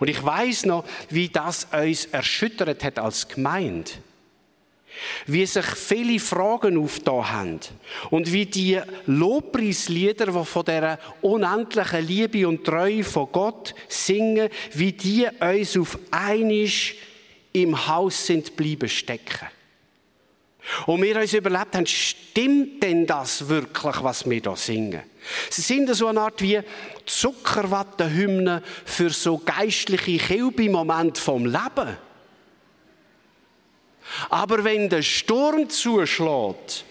Und 0.00 0.08
ich 0.08 0.22
weiß 0.22 0.66
noch, 0.66 0.84
wie 1.10 1.28
das 1.28 1.68
uns 1.72 2.06
erschüttert 2.06 2.82
hat 2.82 2.98
als 2.98 3.28
Gemeinde. 3.28 3.90
Wie 5.26 5.44
sich 5.44 5.66
viele 5.66 6.18
Fragen 6.18 6.78
aufgetan 6.78 7.30
haben. 7.30 7.60
Und 8.10 8.32
wie 8.32 8.46
die 8.46 8.80
Lobpreislieder, 9.06 10.26
die 10.26 10.44
von 10.44 10.64
dieser 10.64 10.98
unendlichen 11.20 12.06
Liebe 12.06 12.48
und 12.48 12.64
Treue 12.64 13.04
von 13.04 13.30
Gott 13.30 13.74
singen, 13.88 14.48
wie 14.72 14.92
die 14.92 15.28
uns 15.40 15.76
auf 15.76 15.98
einisch 16.10 16.96
im 17.52 17.86
Haus 17.86 18.26
sind 18.26 18.56
bleiben 18.56 18.88
stecken. 18.88 19.48
Und 20.86 21.02
wir 21.02 21.16
uns 21.16 21.32
überlebt 21.32 21.74
haben, 21.74 21.86
stimmt 21.86 22.82
denn 22.82 23.06
das 23.06 23.48
wirklich, 23.48 24.02
was 24.02 24.28
wir 24.28 24.40
da 24.40 24.56
singen? 24.56 25.02
Sie 25.50 25.62
sind 25.62 25.92
so 25.94 26.08
eine 26.08 26.20
Art 26.20 26.40
wie 26.42 26.60
Zuckerwattenhymnen 27.04 28.62
für 28.84 29.10
so 29.10 29.38
geistliche 29.38 30.18
Kilbe-Momente 30.18 31.20
vom 31.20 31.46
Leben. 31.46 31.96
Aber 34.28 34.64
wenn 34.64 34.88
der 34.88 35.02
Sturm 35.02 35.68
zuschlägt, 35.68 36.84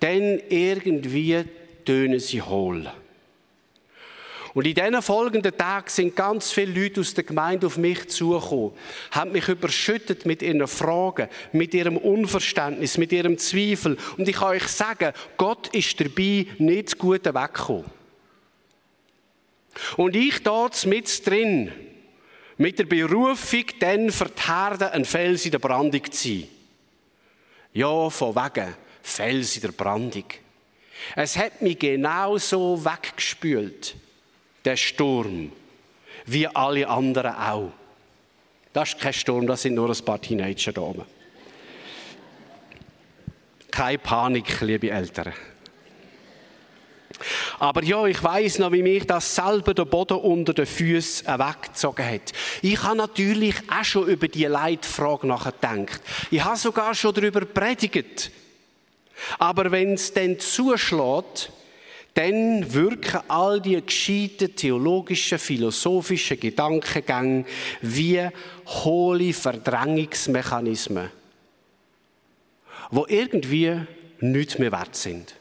dann 0.00 0.40
irgendwie 0.48 1.44
tönen 1.84 2.20
sie 2.20 2.42
hohl. 2.42 2.90
Und 4.52 4.66
in 4.66 4.74
diesen 4.74 5.00
folgenden 5.02 5.56
Tagen 5.56 5.88
sind 5.88 6.16
ganz 6.16 6.50
viele 6.50 6.82
Leute 6.82 7.00
aus 7.00 7.14
der 7.14 7.24
Gemeinde 7.24 7.66
auf 7.66 7.76
mich 7.76 8.08
zugekommen, 8.08 8.72
haben 9.12 9.32
mich 9.32 9.48
überschüttet 9.48 10.26
mit 10.26 10.42
ihren 10.42 10.66
Fragen, 10.66 11.28
mit 11.52 11.72
ihrem 11.72 11.96
Unverständnis, 11.96 12.98
mit 12.98 13.12
ihrem 13.12 13.38
Zweifel. 13.38 13.96
Und 14.16 14.28
ich 14.28 14.36
kann 14.36 14.48
euch 14.48 14.66
sagen, 14.66 15.12
Gott 15.36 15.68
ist 15.68 16.00
dabei 16.00 16.46
nicht 16.58 16.98
gut 16.98 17.24
weggekommen. 17.26 17.84
Und 19.96 20.16
ich 20.16 20.42
dort 20.42 20.84
mit 20.86 21.26
drin, 21.26 21.70
mit 22.56 22.78
der 22.78 22.84
Berufung, 22.84 23.64
dann 23.78 24.10
für 24.10 24.26
die 24.26 24.42
Herde 24.42 24.90
ein 24.92 25.04
Fels 25.04 25.44
in 25.44 25.52
der 25.52 25.60
Brandung 25.60 26.10
zu 26.10 26.28
sein. 26.28 26.48
Ja, 27.72 28.10
von 28.10 28.34
wegen 28.34 28.74
Fels 29.00 29.54
in 29.54 29.62
der 29.62 29.72
Brandung. 29.72 30.24
Es 31.14 31.36
hat 31.36 31.62
mich 31.62 31.78
genau 31.78 32.36
so 32.36 32.84
weggespült 32.84 33.94
der 34.64 34.76
Sturm, 34.76 35.52
wie 36.26 36.46
alle 36.46 36.88
anderen 36.88 37.34
auch. 37.34 37.72
Das 38.72 38.90
ist 38.90 39.00
kein 39.00 39.12
Sturm, 39.12 39.46
das 39.46 39.62
sind 39.62 39.74
nur 39.74 39.90
ein 39.90 40.04
paar 40.04 40.20
Teenager 40.20 40.72
da 40.72 40.80
oben. 40.80 41.04
Keine 43.70 43.98
Panik, 43.98 44.60
liebe 44.60 44.90
Eltern. 44.90 45.32
Aber 47.58 47.82
ja, 47.84 48.06
ich 48.06 48.22
weiß 48.22 48.58
noch, 48.60 48.72
wie 48.72 48.82
mich 48.82 49.06
das 49.06 49.34
selber 49.34 49.74
der 49.74 49.84
Boden 49.84 50.18
unter 50.18 50.54
den 50.54 50.66
Füßen 50.66 51.26
weggezogen 51.26 52.06
hat. 52.06 52.32
Ich 52.62 52.82
habe 52.82 52.96
natürlich 52.96 53.56
auch 53.70 53.84
schon 53.84 54.08
über 54.08 54.28
die 54.28 54.46
Leitfrage 54.46 55.26
nachgedacht. 55.26 56.00
Ich 56.30 56.42
habe 56.42 56.56
sogar 56.56 56.94
schon 56.94 57.14
darüber 57.14 57.44
predigt. 57.44 58.30
Aber 59.38 59.70
wenn 59.70 59.94
es 59.94 60.12
dann 60.14 60.38
zuschlägt, 60.38 61.52
dann 62.14 62.72
wirken 62.72 63.20
all 63.28 63.60
die 63.60 63.80
gescheiten 63.80 64.54
theologischen, 64.54 65.38
philosophischen 65.38 66.40
Gedankengänge 66.40 67.44
wie 67.82 68.28
hohle 68.66 69.32
Verdrängungsmechanismen, 69.32 71.10
wo 72.90 73.06
irgendwie 73.08 73.80
nichts 74.20 74.58
mehr 74.58 74.72
wert 74.72 74.96
sind. 74.96 75.34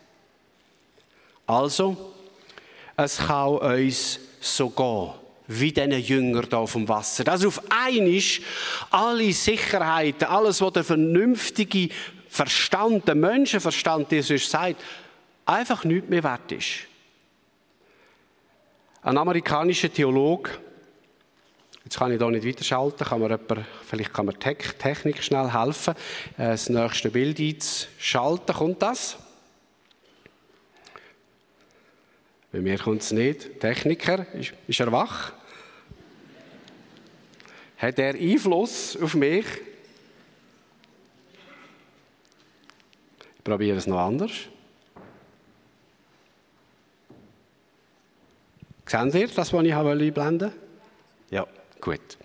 Also, 1.48 2.14
es 2.96 3.18
kann 3.18 3.58
uns 3.58 4.20
so 4.40 4.70
gehen, 4.70 5.14
wie 5.48 5.72
diesen 5.72 5.92
Jünger 5.92 6.44
da 6.44 6.64
dem 6.64 6.88
Wasser. 6.88 7.24
Dass 7.24 7.44
auf 7.44 7.62
einmal 7.70 8.22
alle 8.92 9.34
Sicherheiten, 9.34 10.28
alles, 10.28 10.62
was 10.62 10.74
der 10.74 10.84
vernünftige 10.84 11.90
Verstand, 12.30 13.08
der 13.08 13.16
Menschenverstand 13.16 14.10
sonst 14.22 14.50
sagt, 14.50 14.76
einfach 15.50 15.84
nichts 15.84 16.10
mehr 16.10 16.24
wert 16.24 16.52
ist. 16.52 16.88
Ein 19.02 19.18
amerikanischer 19.18 19.92
Theologe, 19.92 20.52
jetzt 21.84 21.98
kann 21.98 22.12
ich 22.12 22.20
da 22.20 22.30
nicht 22.30 22.46
weiterschalten, 22.46 23.06
kann 23.06 23.20
mir 23.20 23.30
jemand, 23.30 23.66
vielleicht 23.86 24.14
kann 24.14 24.28
mir 24.28 24.38
Technik 24.38 25.24
schnell 25.24 25.52
helfen, 25.52 25.96
äh, 26.38 26.50
das 26.50 26.70
nächste 26.70 27.10
Bild 27.10 27.40
einzuschalten. 27.40 28.56
Kommt 28.56 28.82
das? 28.82 29.18
Bei 32.52 32.60
mir 32.60 32.78
kommt 32.78 33.02
es 33.02 33.12
nicht. 33.12 33.60
Techniker, 33.60 34.26
ist, 34.34 34.54
ist 34.68 34.80
er 34.80 34.92
wach? 34.92 35.34
Hat 37.78 37.98
er 37.98 38.14
Einfluss 38.14 38.98
auf 39.02 39.16
mich? 39.16 39.46
Ich 43.38 43.44
probiere 43.44 43.78
es 43.78 43.88
noch 43.88 44.00
anders. 44.00 44.50
Sehen 48.90 49.12
Sie 49.12 49.28
das, 49.28 49.54
was 49.54 49.64
ich 49.64 49.76
einblenden 49.76 50.52
Ja, 51.30 51.46
gut. 51.80 52.18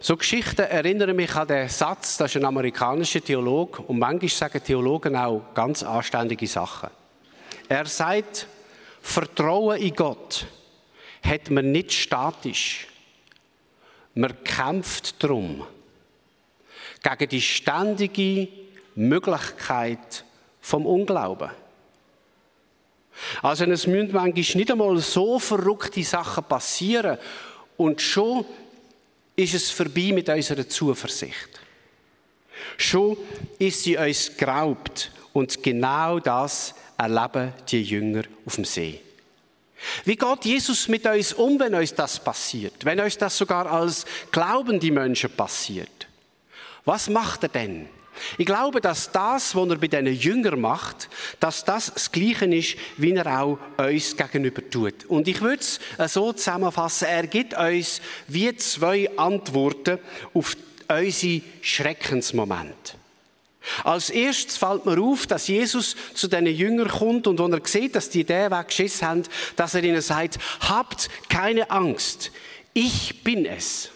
So 0.00 0.16
Geschichten 0.16 0.62
erinnern 0.62 1.14
mich 1.14 1.32
an 1.36 1.46
den 1.46 1.68
Satz, 1.68 2.16
das 2.16 2.32
ist 2.32 2.36
ein 2.36 2.44
amerikanischer 2.44 3.20
Theologe, 3.20 3.80
und 3.82 4.00
manchmal 4.00 4.28
sagen 4.28 4.64
Theologen 4.64 5.14
auch 5.14 5.54
ganz 5.54 5.84
anständige 5.84 6.48
Sachen. 6.48 6.90
Er 7.68 7.86
sagt, 7.86 8.48
Vertrauen 9.00 9.80
in 9.80 9.94
Gott 9.94 10.46
hat 11.22 11.50
man 11.50 11.70
nicht 11.70 11.92
statisch. 11.92 12.88
Man 14.14 14.42
kämpft 14.42 15.22
darum. 15.22 15.64
Gegen 17.04 17.28
die 17.28 17.40
ständige 17.40 18.48
Möglichkeit 18.96 20.24
vom 20.60 20.86
Unglauben. 20.86 21.50
Also 23.42 23.64
es 23.64 23.86
müssen 23.86 24.12
manchmal 24.12 24.32
nicht 24.32 24.70
einmal 24.70 24.98
so 24.98 25.38
verrückte 25.38 26.02
Sachen 26.04 26.44
passieren 26.44 27.18
und 27.76 28.00
schon 28.00 28.44
ist 29.36 29.54
es 29.54 29.70
vorbei 29.70 30.10
mit 30.12 30.28
unserer 30.28 30.68
Zuversicht. 30.68 31.60
Schon 32.76 33.16
ist 33.58 33.82
sie 33.82 33.96
uns 33.96 34.36
geraubt 34.36 35.12
und 35.32 35.62
genau 35.62 36.18
das 36.18 36.74
erleben 36.96 37.52
die 37.68 37.82
Jünger 37.82 38.24
auf 38.44 38.56
dem 38.56 38.64
See. 38.64 39.00
Wie 40.04 40.16
geht 40.16 40.44
Jesus 40.44 40.88
mit 40.88 41.06
uns 41.06 41.32
um, 41.32 41.58
wenn 41.60 41.74
uns 41.74 41.94
das 41.94 42.18
passiert? 42.18 42.84
Wenn 42.84 42.98
uns 42.98 43.16
das 43.16 43.36
sogar 43.36 43.70
als 43.70 44.04
glaubende 44.32 44.90
Menschen 44.90 45.30
passiert? 45.30 46.08
Was 46.84 47.08
macht 47.08 47.44
er 47.44 47.48
denn? 47.50 47.88
Ich 48.36 48.46
glaube, 48.46 48.80
dass 48.80 49.10
das, 49.12 49.54
was 49.54 49.68
er 49.68 49.76
bei 49.76 49.88
diesen 49.88 50.06
Jüngern 50.06 50.60
macht, 50.60 51.08
dass 51.40 51.64
das 51.64 51.92
das 51.92 52.12
Gleiche 52.12 52.46
ist, 52.46 52.76
wie 52.96 53.12
er 53.12 53.40
auch 53.40 53.58
uns 53.76 54.16
gegenüber 54.16 54.68
tut. 54.68 55.04
Und 55.06 55.28
ich 55.28 55.40
würde 55.40 55.62
es 55.62 55.80
so 56.12 56.32
zusammenfassen, 56.32 57.08
er 57.08 57.26
gibt 57.26 57.54
uns 57.54 58.00
wie 58.26 58.54
zwei 58.56 59.10
Antworten 59.16 59.98
auf 60.34 60.56
unsere 60.88 61.42
Schreckensmomente. 61.62 62.94
Als 63.84 64.10
erstes 64.10 64.56
fällt 64.56 64.86
mir 64.86 65.00
auf, 65.00 65.26
dass 65.26 65.48
Jesus 65.48 65.96
zu 66.14 66.28
diesen 66.28 66.46
Jüngern 66.46 66.88
kommt 66.88 67.26
und 67.26 67.38
wenn 67.38 67.52
er 67.52 67.60
sieht, 67.64 67.94
dass 67.94 68.10
die 68.10 68.24
den 68.24 68.50
Weg 68.50 68.68
geschissen 68.68 69.06
haben, 69.06 69.22
dass 69.56 69.74
er 69.74 69.84
ihnen 69.84 70.00
sagt, 70.00 70.38
habt 70.60 71.08
keine 71.28 71.70
Angst, 71.70 72.30
ich 72.72 73.22
bin 73.22 73.44
es. 73.44 73.90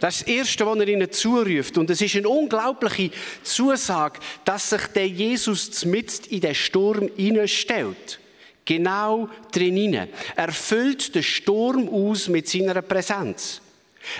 Das 0.00 0.16
ist 0.16 0.28
das 0.28 0.34
Erste, 0.34 0.66
was 0.66 0.78
er 0.78 0.88
ihnen 0.88 1.10
zuruft. 1.10 1.78
Und 1.78 1.90
es 1.90 2.00
ist 2.00 2.16
eine 2.16 2.28
unglaubliche 2.28 3.10
Zusage, 3.42 4.20
dass 4.44 4.70
sich 4.70 4.86
der 4.88 5.08
Jesus 5.08 5.84
mitten 5.84 6.30
in 6.30 6.40
den 6.40 6.54
Sturm 6.54 7.10
hineinstellt. 7.16 8.18
Genau 8.64 9.28
drin. 9.50 10.08
Er 10.36 10.52
füllt 10.52 11.14
den 11.14 11.22
Sturm 11.22 11.88
aus 11.88 12.28
mit 12.28 12.48
seiner 12.48 12.80
Präsenz. 12.82 13.60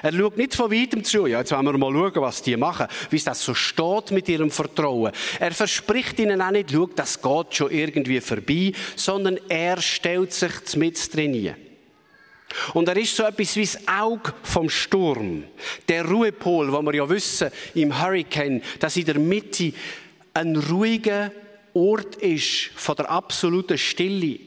Er 0.02 0.12
schaut 0.12 0.36
nicht 0.36 0.54
von 0.54 0.70
weitem 0.70 1.04
zu. 1.04 1.26
Ja, 1.26 1.40
jetzt 1.40 1.52
wollen 1.52 1.64
wir 1.64 1.78
mal 1.78 1.92
schauen, 1.92 2.22
was 2.22 2.42
die 2.42 2.56
machen. 2.56 2.86
Wie 3.10 3.16
es 3.16 3.24
das 3.24 3.42
so 3.42 3.54
steht 3.54 4.10
mit 4.10 4.28
ihrem 4.28 4.50
Vertrauen. 4.50 5.12
Er 5.38 5.52
verspricht 5.52 6.18
ihnen 6.18 6.40
auch 6.40 6.50
nicht, 6.50 6.70
schau, 6.70 6.86
das 6.86 7.20
geht 7.20 7.54
schon 7.54 7.70
irgendwie 7.70 8.20
vorbei, 8.20 8.72
sondern 8.96 9.38
er 9.48 9.80
stellt 9.80 10.32
sich 10.32 10.76
mit 10.76 11.14
drin. 11.14 11.54
Und 12.74 12.88
er 12.88 12.96
ist 12.96 13.16
so 13.16 13.24
etwas 13.24 13.56
wie 13.56 13.62
das 13.62 13.88
Auge 13.88 14.32
vom 14.42 14.68
Sturm. 14.68 15.44
Der 15.88 16.04
Ruhepol, 16.04 16.72
wo 16.72 16.82
wir 16.82 16.94
ja 16.94 17.08
wissen, 17.08 17.50
im 17.74 18.00
Hurricane, 18.00 18.62
dass 18.78 18.96
in 18.96 19.04
der 19.04 19.18
Mitte 19.18 19.72
ein 20.34 20.56
ruhiger 20.56 21.32
Ort 21.74 22.16
ist 22.16 22.70
von 22.74 22.96
der 22.96 23.10
absoluten 23.10 23.78
Stille. 23.78 24.38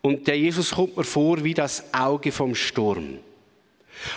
Und 0.00 0.26
der 0.26 0.38
Jesus 0.38 0.72
kommt 0.72 0.96
mir 0.96 1.04
vor 1.04 1.42
wie 1.44 1.54
das 1.54 1.92
Auge 1.92 2.32
vom 2.32 2.54
Sturm. 2.54 3.18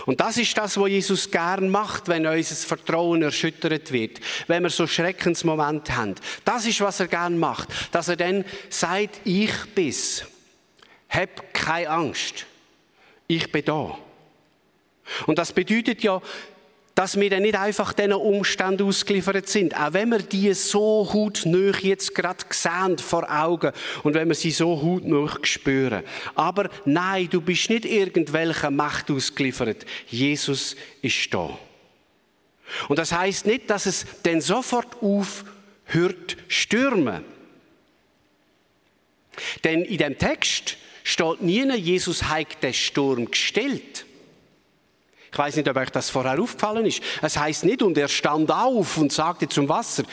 Und 0.05 0.21
das 0.21 0.38
ist 0.38 0.55
das, 0.57 0.77
was 0.77 0.89
Jesus 0.89 1.32
gern 1.32 1.69
macht, 1.69 2.08
wenn 2.08 2.25
unser 2.25 2.56
Vertrauen 2.56 3.23
erschüttert 3.23 3.91
wird, 3.91 4.19
wenn 4.47 4.63
wir 4.63 4.69
so 4.69 4.86
Schreckensmomente 4.86 5.95
haben. 5.95 6.15
Das 6.45 6.65
ist, 6.65 6.82
was 6.82 6.99
er 6.99 7.08
gern 7.08 7.39
macht, 7.39 7.69
dass 7.91 8.08
er 8.08 8.15
dann 8.15 8.45
sagt, 8.69 9.21
ich 9.23 9.51
bin's. 9.73 10.25
Hab 11.12 11.54
keine 11.54 11.89
Angst. 11.89 12.45
Ich 13.28 13.52
bin 13.52 13.65
da. 13.65 13.97
Und 15.28 15.38
das 15.38 15.52
bedeutet 15.52 16.02
ja, 16.04 16.21
dass 16.95 17.19
wir 17.19 17.30
dann 17.30 17.43
nicht 17.43 17.56
einfach 17.56 17.93
diesen 17.93 18.13
Umständen 18.13 18.88
ausgeliefert 18.88 19.47
sind. 19.47 19.76
Auch 19.76 19.93
wenn 19.93 20.10
wir 20.10 20.19
die 20.19 20.54
so 20.54 21.10
hautnah 21.12 21.78
jetzt 21.80 22.13
gerade 22.13 22.43
sehen 22.50 22.97
vor 22.97 23.30
Augen 23.30 23.71
und 24.04 24.13
wenn 24.13 24.28
wir 24.28 24.36
sie 24.36 24.52
so 24.52 24.82
hautnah 24.82 25.38
spüren. 25.43 26.04
Aber 26.36 26.69
nein, 26.86 27.30
du 27.30 27.41
bist 27.41 27.69
nicht 27.69 27.86
irgendwelcher 27.86 28.71
Macht 28.71 29.10
ausgeliefert. 29.10 29.86
Jesus 30.08 30.76
ist 31.02 31.34
da. 31.34 31.58
Und 32.88 33.00
das 33.00 33.12
heißt 33.12 33.45
nicht, 33.45 33.69
dass 33.69 33.86
es 33.86 34.06
dann 34.24 34.41
sofort 34.41 34.97
aufhört 35.02 36.38
stürmen. 36.47 37.24
Denn 39.63 39.84
in 39.84 39.97
dem 39.97 40.17
Text 40.17 40.78
steht 41.04 41.42
nie, 41.42 41.72
Jesus 41.76 42.24
hat 42.24 42.62
den 42.62 42.74
Sturm 42.74 43.30
gestellt. 43.30 44.06
Ich 45.32 45.38
weiß 45.38 45.56
nicht, 45.56 45.70
ob 45.70 45.78
euch 45.78 45.90
das 45.90 46.10
vorher 46.10 46.40
aufgefallen 46.40 46.86
ist. 46.86 47.02
Es 47.22 47.38
heißt 47.38 47.64
nicht, 47.64 47.82
und 47.82 47.98
er 47.98 48.10
stand 48.10 48.52
auf 48.52 48.98
und 48.98 49.14
sagte 49.14 49.48
zum 49.48 49.70
Wasser. 49.70 50.04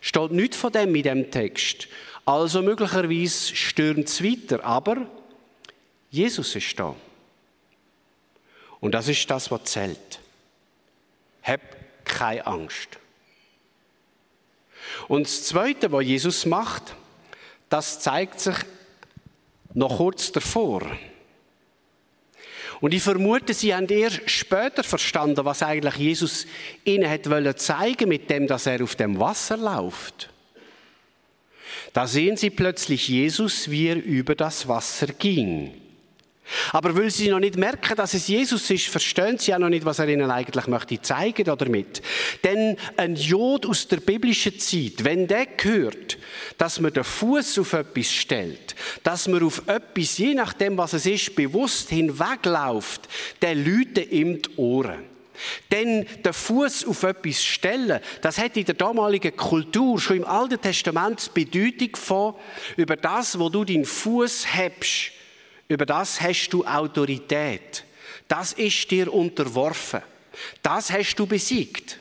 Steht 0.00 0.32
nichts 0.32 0.56
von 0.56 0.72
dem 0.72 0.94
in 0.94 1.02
dem 1.02 1.30
Text. 1.30 1.88
Also 2.26 2.60
möglicherweise 2.62 3.54
stürmt 3.54 4.08
es 4.08 4.22
weiter, 4.22 4.64
aber 4.64 5.06
Jesus 6.10 6.56
ist 6.56 6.78
da. 6.78 6.94
Und 8.80 8.92
das 8.92 9.08
ist 9.08 9.30
das, 9.30 9.50
was 9.50 9.64
zählt. 9.64 10.18
Hab 11.42 11.60
keine 12.04 12.46
Angst. 12.46 12.98
Und 15.08 15.26
das 15.26 15.44
Zweite, 15.44 15.90
was 15.92 16.04
Jesus 16.04 16.46
macht, 16.46 16.94
das 17.68 18.00
zeigt 18.00 18.40
sich 18.40 18.56
noch 19.74 19.98
kurz 19.98 20.32
davor. 20.32 20.82
Und 22.80 22.92
ich 22.92 23.02
vermute, 23.02 23.54
sie 23.54 23.74
haben 23.74 23.88
erst 23.88 24.28
später 24.28 24.82
verstanden, 24.82 25.44
was 25.44 25.62
eigentlich 25.62 25.96
Jesus 25.96 26.46
ihnen 26.84 27.08
hat 27.08 27.28
wollen 27.30 27.56
zeigen 27.56 28.08
mit 28.08 28.28
dem, 28.30 28.46
dass 28.46 28.66
er 28.66 28.82
auf 28.82 28.96
dem 28.96 29.18
Wasser 29.18 29.56
läuft. 29.56 30.30
Da 31.92 32.06
sehen 32.06 32.36
sie 32.36 32.50
plötzlich 32.50 33.08
Jesus, 33.08 33.70
wie 33.70 33.86
er 33.86 33.96
über 34.02 34.34
das 34.34 34.66
Wasser 34.66 35.06
ging. 35.06 35.80
Aber 36.72 36.94
weil 36.94 37.10
sie 37.10 37.30
noch 37.30 37.40
nicht 37.40 37.56
merken, 37.56 37.96
dass 37.96 38.12
es 38.14 38.28
Jesus 38.28 38.68
ist, 38.70 38.86
verstehen 38.86 39.38
sie 39.38 39.54
auch 39.54 39.58
noch 39.58 39.70
nicht, 39.70 39.84
was 39.84 39.98
er 39.98 40.08
ihnen 40.08 40.30
eigentlich 40.30 40.66
möchte 40.66 41.00
zeigen 41.00 41.44
damit. 41.44 42.02
Denn 42.42 42.76
ein 42.96 43.16
Jod 43.16 43.64
aus 43.64 43.88
der 43.88 43.98
biblischen 43.98 44.58
Zeit, 44.58 45.04
wenn 45.04 45.26
der 45.26 45.46
hört, 45.62 46.18
dass 46.58 46.80
man 46.80 46.92
den 46.92 47.04
Fuß 47.04 47.58
auf 47.60 47.72
etwas 47.72 48.12
stellt, 48.12 48.74
dass 49.02 49.26
man 49.26 49.42
auf 49.42 49.62
etwas, 49.66 50.18
je 50.18 50.34
nachdem 50.34 50.76
was 50.76 50.92
es 50.92 51.06
ist, 51.06 51.34
bewusst 51.34 51.88
hinwegläuft, 51.88 53.08
der 53.40 53.54
läutet 53.54 54.12
ihm 54.12 54.42
die 54.42 54.56
Ohren. 54.56 55.14
Denn 55.72 56.06
der 56.24 56.32
Fuß 56.32 56.86
auf 56.86 57.02
etwas 57.02 57.42
stellen, 57.42 58.00
das 58.20 58.38
hat 58.38 58.56
in 58.56 58.66
der 58.66 58.74
damaligen 58.74 59.36
Kultur 59.36 59.98
schon 60.00 60.18
im 60.18 60.24
Alten 60.24 60.60
Testament 60.60 61.30
die 61.34 61.44
Bedeutung 61.44 61.96
von 61.96 62.34
über 62.76 62.96
das, 62.96 63.38
wo 63.38 63.48
du 63.48 63.64
deinen 63.64 63.84
Fuß 63.84 64.54
hebst, 64.54 65.12
über 65.68 65.86
das 65.86 66.20
hast 66.20 66.50
du 66.50 66.64
Autorität. 66.64 67.84
Das 68.28 68.52
ist 68.52 68.90
dir 68.90 69.12
unterworfen. 69.12 70.02
Das 70.62 70.90
hast 70.90 71.16
du 71.16 71.26
besiegt. 71.26 72.00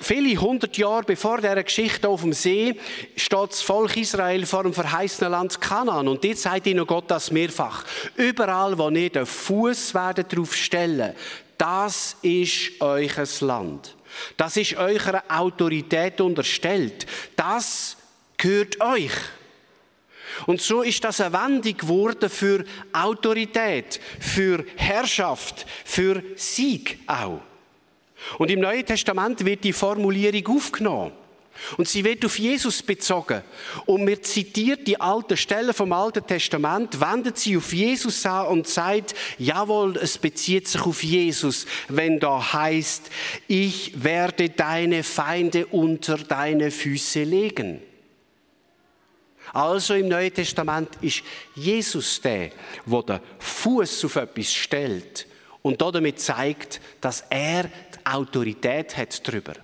Viele 0.00 0.40
hundert 0.40 0.76
Jahre 0.76 1.04
bevor 1.04 1.36
dieser 1.36 1.62
Geschichte 1.62 2.08
auf 2.08 2.22
dem 2.22 2.32
See 2.32 2.74
steht 3.14 3.50
das 3.50 3.62
Volk 3.62 3.96
Israel 3.96 4.44
vor 4.46 4.64
dem 4.64 4.74
verheißenen 4.74 5.30
Land 5.30 5.60
Kanaan 5.60 6.08
und 6.08 6.24
dort 6.24 6.38
sagt 6.38 6.66
ihnen 6.66 6.84
Gott 6.86 7.08
das 7.08 7.30
mehrfach. 7.30 7.84
Überall, 8.16 8.76
wo 8.76 8.90
ihr 8.90 9.10
den 9.10 9.26
Fuß 9.26 9.94
werdet 9.94 10.34
drauf 10.34 10.56
stellen, 10.56 11.14
das 11.56 12.16
ist 12.22 12.80
euch 12.80 13.40
Land. 13.40 13.94
Das 14.36 14.56
ist 14.56 14.74
eurer 14.74 15.22
Autorität 15.28 16.20
unterstellt. 16.20 17.06
Das 17.36 17.96
gehört 18.36 18.80
euch. 18.80 19.12
Und 20.46 20.60
so 20.60 20.82
ist 20.82 21.02
das 21.04 21.20
eine 21.20 21.32
Wendung 21.32 21.76
geworden 21.76 22.30
für 22.30 22.64
Autorität, 22.92 24.00
für 24.20 24.64
Herrschaft, 24.76 25.66
für 25.84 26.22
Sieg 26.36 26.98
auch. 27.06 27.40
Und 28.38 28.50
im 28.50 28.60
Neuen 28.60 28.86
Testament 28.86 29.44
wird 29.44 29.64
die 29.64 29.72
Formulierung 29.72 30.56
aufgenommen. 30.56 31.12
Und 31.76 31.86
sie 31.86 32.02
wird 32.04 32.24
auf 32.24 32.38
Jesus 32.38 32.82
bezogen. 32.82 33.42
Und 33.84 34.04
mir 34.04 34.20
zitiert 34.22 34.86
die 34.86 35.00
alte 35.00 35.36
Stelle 35.36 35.74
vom 35.74 35.92
Alten 35.92 36.26
Testament, 36.26 37.00
wendet 37.00 37.38
sie 37.38 37.56
auf 37.56 37.72
Jesus 37.72 38.24
an 38.26 38.46
und 38.46 38.68
sagt, 38.68 39.14
jawohl, 39.38 39.96
es 39.96 40.18
bezieht 40.18 40.66
sich 40.66 40.80
auf 40.82 41.02
Jesus, 41.02 41.66
wenn 41.88 42.18
da 42.18 42.52
heißt, 42.52 43.10
ich 43.48 44.02
werde 44.02 44.48
deine 44.48 45.02
Feinde 45.02 45.66
unter 45.66 46.16
deine 46.18 46.70
Füße 46.70 47.22
legen. 47.22 47.82
Also 49.52 49.94
im 49.94 50.08
Neuen 50.08 50.32
Testament 50.32 50.88
ist 51.02 51.22
Jesus 51.54 52.20
der, 52.20 52.50
der 52.86 53.02
den 53.02 53.20
Fuß 53.38 54.04
auf 54.06 54.16
etwas 54.16 54.52
stellt 54.52 55.26
und 55.60 55.80
damit 55.80 56.20
zeigt, 56.20 56.80
dass 57.00 57.24
er 57.28 57.64
die 57.64 58.06
Autorität 58.06 58.96
hat 58.96 59.26
darüber. 59.28 59.54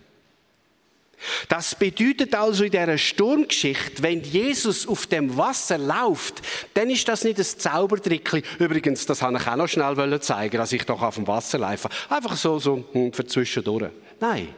Das 1.49 1.75
bedeutet 1.75 2.35
also 2.35 2.65
in 2.65 2.71
dieser 2.71 2.97
Sturmgeschichte, 2.97 4.03
wenn 4.03 4.23
Jesus 4.23 4.87
auf 4.87 5.07
dem 5.07 5.37
Wasser 5.37 5.77
läuft, 5.77 6.43
dann 6.75 6.91
ist 6.91 7.09
das 7.09 7.25
nicht 7.25 7.39
ein 7.39 7.45
Zaubertrickli. 7.45 8.43
Übrigens, 8.61 9.05
das 9.05 9.23
wollte 9.23 9.39
ich 9.41 9.49
auch 9.49 9.57
noch 9.57 9.67
schnell 9.67 10.21
zeigen, 10.21 10.59
dass 10.59 10.73
ich 10.73 10.85
doch 10.85 11.03
auf 11.03 11.17
dem 11.17 11.27
Wasser 11.27 11.59
laufe. 11.59 11.89
Einfach 12.09 12.37
so, 12.37 12.61
so 12.61 12.85
hm, 12.93 13.13
für 13.13 13.27
zwischendurch. 13.27 13.91
Nein. 14.21 14.49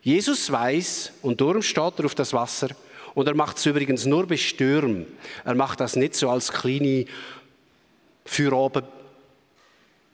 Jesus 0.00 0.50
weiß 0.50 1.12
und 1.22 1.40
darum 1.40 1.60
steht 1.60 1.98
er 1.98 2.04
auf 2.04 2.14
das 2.14 2.32
Wasser 2.32 2.68
und 3.18 3.26
er 3.26 3.34
macht 3.34 3.56
es 3.56 3.66
übrigens 3.66 4.06
nur 4.06 4.28
bei 4.28 4.36
Stürmen. 4.36 5.04
Er 5.44 5.56
macht 5.56 5.80
das 5.80 5.96
nicht 5.96 6.14
so 6.14 6.30
als 6.30 6.52
kleine 6.52 7.04
für 8.24 8.52
oben 8.52 8.84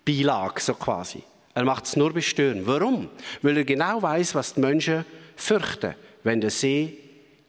Beilage, 0.07 0.63
so 0.63 0.73
quasi. 0.73 1.23
Er 1.53 1.65
macht 1.65 1.85
es 1.85 1.97
nur 1.97 2.15
bei 2.15 2.23
Stürmen. 2.23 2.67
Warum? 2.67 3.11
Weil 3.43 3.59
er 3.59 3.65
genau 3.65 4.01
weiß, 4.01 4.35
was 4.35 4.55
die 4.55 4.61
Menschen 4.61 5.05
fürchten, 5.37 5.95
wenn 6.23 6.41
der 6.41 6.49
See 6.49 6.97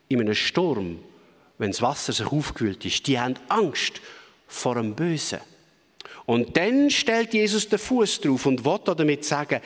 in 0.09 0.19
einem 0.19 0.35
Sturm, 0.35 0.99
wenn 1.57 1.71
das 1.71 1.81
Wasser 1.81 2.11
sich 2.11 2.27
aufgewühlt 2.27 2.83
ist. 2.83 3.07
Die 3.07 3.17
haben 3.17 3.35
Angst 3.47 4.01
vor 4.49 4.75
dem 4.75 4.93
Bösen. 4.93 5.39
Und 6.25 6.57
dann 6.57 6.89
stellt 6.89 7.33
Jesus 7.33 7.69
den 7.69 7.79
Fuß 7.79 8.19
drauf 8.19 8.45
und 8.45 8.65
will 8.65 8.79
damit 8.83 9.23
sagen, 9.23 9.61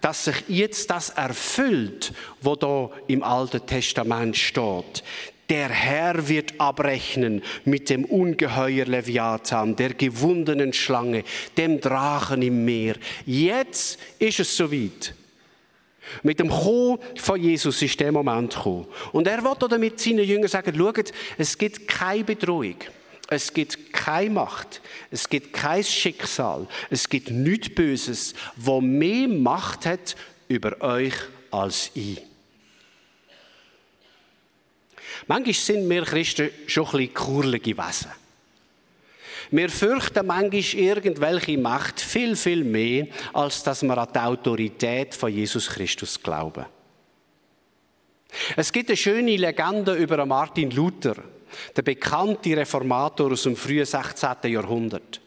dass 0.00 0.24
sich 0.24 0.44
jetzt 0.48 0.90
das 0.90 1.10
erfüllt, 1.10 2.12
was 2.40 2.58
da 2.58 2.90
im 3.06 3.22
Alten 3.22 3.66
Testament 3.66 4.36
steht. 4.36 5.02
Der 5.48 5.70
Herr 5.70 6.28
wird 6.28 6.60
abrechnen 6.60 7.42
mit 7.64 7.88
dem 7.88 8.04
Ungeheuer 8.04 8.84
Leviathan, 8.84 9.76
der 9.76 9.94
gewundenen 9.94 10.74
Schlange, 10.74 11.24
dem 11.56 11.80
Drachen 11.80 12.42
im 12.42 12.66
Meer. 12.66 12.96
Jetzt 13.24 13.98
ist 14.18 14.40
es 14.40 14.56
soweit. 14.56 15.14
Mit 16.22 16.38
dem 16.38 16.50
Kommen 16.50 16.98
von 17.16 17.40
Jesus 17.40 17.80
ist 17.82 17.98
der 18.00 18.12
Moment 18.12 18.54
gekommen. 18.54 18.86
Und 19.12 19.26
er 19.26 19.42
wollte 19.42 19.68
damit 19.68 20.00
seinen 20.00 20.24
Jüngern 20.24 20.48
sagen, 20.48 20.74
schaut, 20.76 21.12
es 21.36 21.56
gibt 21.56 21.88
keine 21.88 22.24
Bedrohung. 22.24 22.76
Es 23.30 23.52
gibt 23.52 23.92
keine 23.92 24.30
Macht, 24.30 24.80
es 25.10 25.28
gibt 25.28 25.52
kein 25.52 25.84
Schicksal, 25.84 26.66
es 26.88 27.08
gibt 27.08 27.30
nichts 27.30 27.68
Böses, 27.74 28.34
wo 28.56 28.80
mehr 28.80 29.28
Macht 29.28 29.84
hat 29.84 30.16
über 30.48 30.80
euch 30.80 31.14
als 31.50 31.90
ich. 31.94 32.22
Manchmal 35.26 35.54
sind 35.54 35.90
wir 35.90 36.04
Christen 36.04 36.50
schon 36.66 36.86
ein 36.86 36.92
bisschen 36.92 37.14
kurlige 37.14 37.76
Wesen. 37.76 38.12
Wir 39.50 39.68
fürchten 39.68 40.26
manchmal 40.26 40.62
irgendwelche 40.62 41.58
Macht 41.58 42.00
viel, 42.00 42.34
viel 42.34 42.64
mehr, 42.64 43.08
als 43.34 43.62
dass 43.62 43.82
wir 43.82 43.96
an 43.96 44.08
die 44.14 44.18
Autorität 44.18 45.14
von 45.14 45.32
Jesus 45.32 45.68
Christus 45.68 46.22
glauben. 46.22 46.64
Es 48.56 48.72
gibt 48.72 48.88
eine 48.88 48.96
schöne 48.96 49.36
Legende 49.36 49.94
über 49.94 50.24
Martin 50.24 50.70
Luther 50.70 51.16
der 51.76 51.82
bekannte 51.82 52.56
Reformator 52.56 53.32
aus 53.32 53.42
dem 53.42 53.56
frühen 53.56 53.84
16. 53.84 54.36
Jahrhundert. 54.44 55.20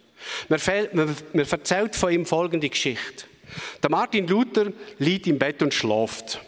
Man, 0.50 1.16
erzählt 1.34 1.96
von 1.96 2.12
ihm 2.12 2.26
folgende 2.26 2.70
Geschichte. 2.70 3.26
Der 3.82 3.90
Martin 3.90 4.28
Luther 4.28 4.72
liegt 5.00 5.28
im 5.28 5.40
Bett 5.40 5.62
und 5.62 5.74
schläft. 5.74 6.40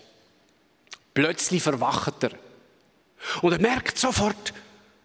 Plötzlich 1.14 1.62
verwacht 1.62 2.24
er. 2.24 2.32
Und 3.42 3.54
er 3.54 3.62
merkt 3.62 3.98
sofort, 3.98 4.54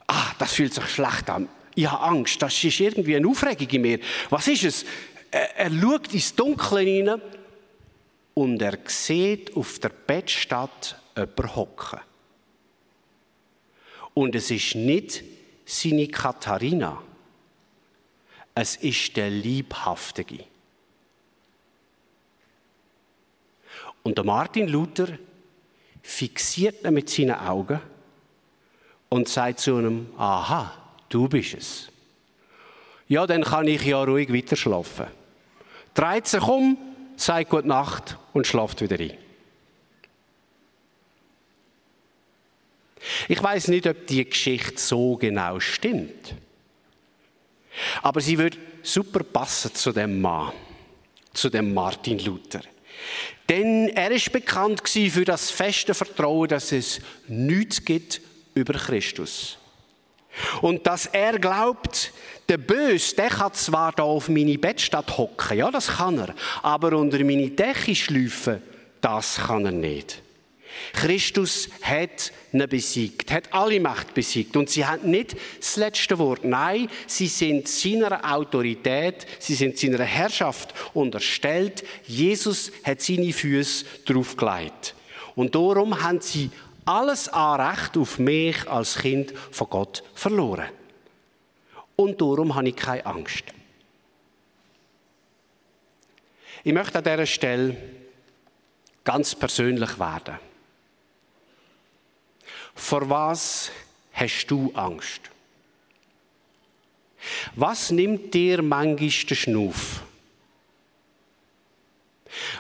ah, 0.07 0.33
das 0.39 0.53
fühlt 0.53 0.75
sich 0.75 0.87
schlecht 0.89 1.29
an. 1.31 1.49
Ich 1.75 1.91
habe 1.91 2.03
Angst, 2.03 2.41
das 2.43 2.65
ist 2.65 2.81
irgendwie 2.81 3.17
eine 3.17 3.29
Aufregung 3.29 3.69
in 3.69 3.83
mir. 3.83 4.01
Was 4.31 4.49
ist 4.49 4.65
es? 4.65 4.85
Er, 5.31 5.71
schaut 5.71 6.13
ins 6.13 6.35
Dunkle 6.35 6.81
hinein 6.81 7.21
und 8.35 8.63
er 8.63 8.79
sieht 8.87 9.55
auf 9.57 9.79
der 9.79 9.91
Bettstatt 9.91 10.97
jemanden 11.17 11.55
hocken. 11.55 12.01
Und 14.19 14.35
es 14.35 14.51
ist 14.51 14.75
nicht 14.75 15.23
seine 15.65 16.09
Katharina. 16.09 17.01
Es 18.53 18.75
ist 18.75 19.17
der 19.17 19.31
Liebhaftige. 19.31 20.41
Und 24.03 24.19
der 24.19 24.25
Martin 24.25 24.67
Luther 24.67 25.07
fixiert 26.03 26.85
ihn 26.85 26.95
mit 26.95 27.09
seinen 27.09 27.37
Augen 27.37 27.81
und 29.09 29.29
sagt 29.29 29.61
zu 29.61 29.79
ihm, 29.79 30.09
aha, 30.17 30.73
du 31.11 31.29
bist 31.29 31.55
es. 31.55 31.89
Ja, 33.07 33.25
dann 33.25 33.45
kann 33.45 33.69
ich 33.69 33.85
ja 33.85 34.03
ruhig 34.03 34.35
weiter 34.35 34.57
schlafen. 34.57 35.07
Dreht 35.95 36.27
sich 36.27 36.43
um, 36.43 36.77
sagt 37.15 37.51
Gute 37.51 37.69
Nacht 37.69 38.19
und 38.33 38.49
schlaft 38.49 38.81
wieder 38.81 38.99
ein. 38.99 39.28
Ich 43.29 43.43
weiß 43.43 43.69
nicht, 43.69 43.87
ob 43.87 44.07
die 44.07 44.29
Geschichte 44.29 44.81
so 44.81 45.17
genau 45.17 45.61
stimmt. 45.61 46.35
Aber 48.03 48.21
sie 48.21 48.39
würde 48.39 48.59
super 48.83 49.23
passen 49.23 49.75
zu 49.75 49.93
dem 49.93 50.21
Mann, 50.21 50.53
zu 51.33 51.49
dem 51.49 51.73
Martin 51.73 52.19
Luther. 52.19 52.61
Denn 53.49 53.89
er 53.89 54.11
ist 54.11 54.33
bekannt 54.33 54.83
für 54.89 55.25
das 55.25 55.51
feste 55.51 55.95
Vertrauen, 55.95 56.49
dass 56.49 56.73
es 56.73 57.01
nichts 57.29 57.85
gibt 57.85 58.21
über 58.55 58.75
Christus. 58.75 59.57
Und 60.61 60.87
dass 60.87 61.07
er 61.07 61.39
glaubt, 61.39 62.13
der 62.49 62.59
Böse, 62.59 63.17
der 63.17 63.29
kann 63.29 63.55
zwar 63.55 63.93
da 63.93 64.03
auf 64.03 64.29
meine 64.29 64.59
Bettstatt 64.59 65.19
hocken, 65.19 65.59
ja, 65.59 65.71
das 65.71 65.89
kann 65.97 66.19
er, 66.19 66.35
aber 66.63 66.97
unter 66.97 67.19
meine 67.25 67.51
Decke 67.51 67.95
schlüpfen, 67.95 68.63
das 69.01 69.37
kann 69.37 69.67
er 69.67 69.73
nicht. 69.73 70.23
Christus 70.93 71.69
hat 71.83 72.33
ihn 72.53 72.69
besiegt, 72.69 73.31
hat 73.31 73.53
alle 73.53 73.81
Macht 73.81 74.15
besiegt. 74.15 74.57
Und 74.57 74.71
sie 74.71 74.85
haben 74.85 75.11
nicht 75.11 75.37
das 75.59 75.77
letzte 75.77 76.19
Wort. 76.19 76.45
Nein, 76.45 76.89
sie 77.07 77.27
sind 77.27 77.69
seiner 77.69 78.35
Autorität, 78.35 79.27
sie 79.39 79.55
sind 79.55 79.79
seiner 79.79 80.05
Herrschaft 80.05 80.75
unterstellt. 80.95 81.85
Jesus 82.07 82.73
hat 82.85 83.01
seine 83.01 83.33
Füße 83.33 83.85
draufgelegt. 84.05 84.95
Und 85.35 85.55
darum 85.55 86.03
haben 86.03 86.21
sie 86.21 86.51
alles 86.85 87.29
Anrecht 87.29 87.97
auf 87.97 88.19
mich 88.19 88.69
als 88.69 88.99
Kind 88.99 89.33
von 89.51 89.69
Gott 89.69 90.03
verloren. 90.15 90.69
Und 91.97 92.21
darum 92.21 92.55
habe 92.55 92.69
ich 92.69 92.77
keine 92.77 93.05
Angst. 93.05 93.45
Ich 96.65 96.73
möchte 96.73 96.99
an 96.99 97.05
dieser 97.05 97.27
Stelle 97.27 97.77
ganz 99.05 99.35
persönlich 99.35 99.99
werden. 99.99 100.39
Vor 102.79 103.11
was 103.11 103.71
hast 104.13 104.47
du 104.47 104.73
Angst? 104.73 105.21
Was 107.57 107.91
nimmt 107.91 108.33
dir 108.33 108.63
manchmal 108.63 109.11
den 109.11 109.37
Schnuff? 109.37 110.03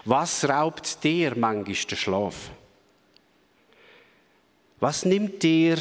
Was 0.04 0.46
raubt 0.46 1.02
dir 1.04 1.36
manchmal 1.36 1.74
den 1.74 1.96
Schlaf? 1.96 2.50
Was 4.80 5.04
nimmt 5.04 5.40
dir 5.42 5.78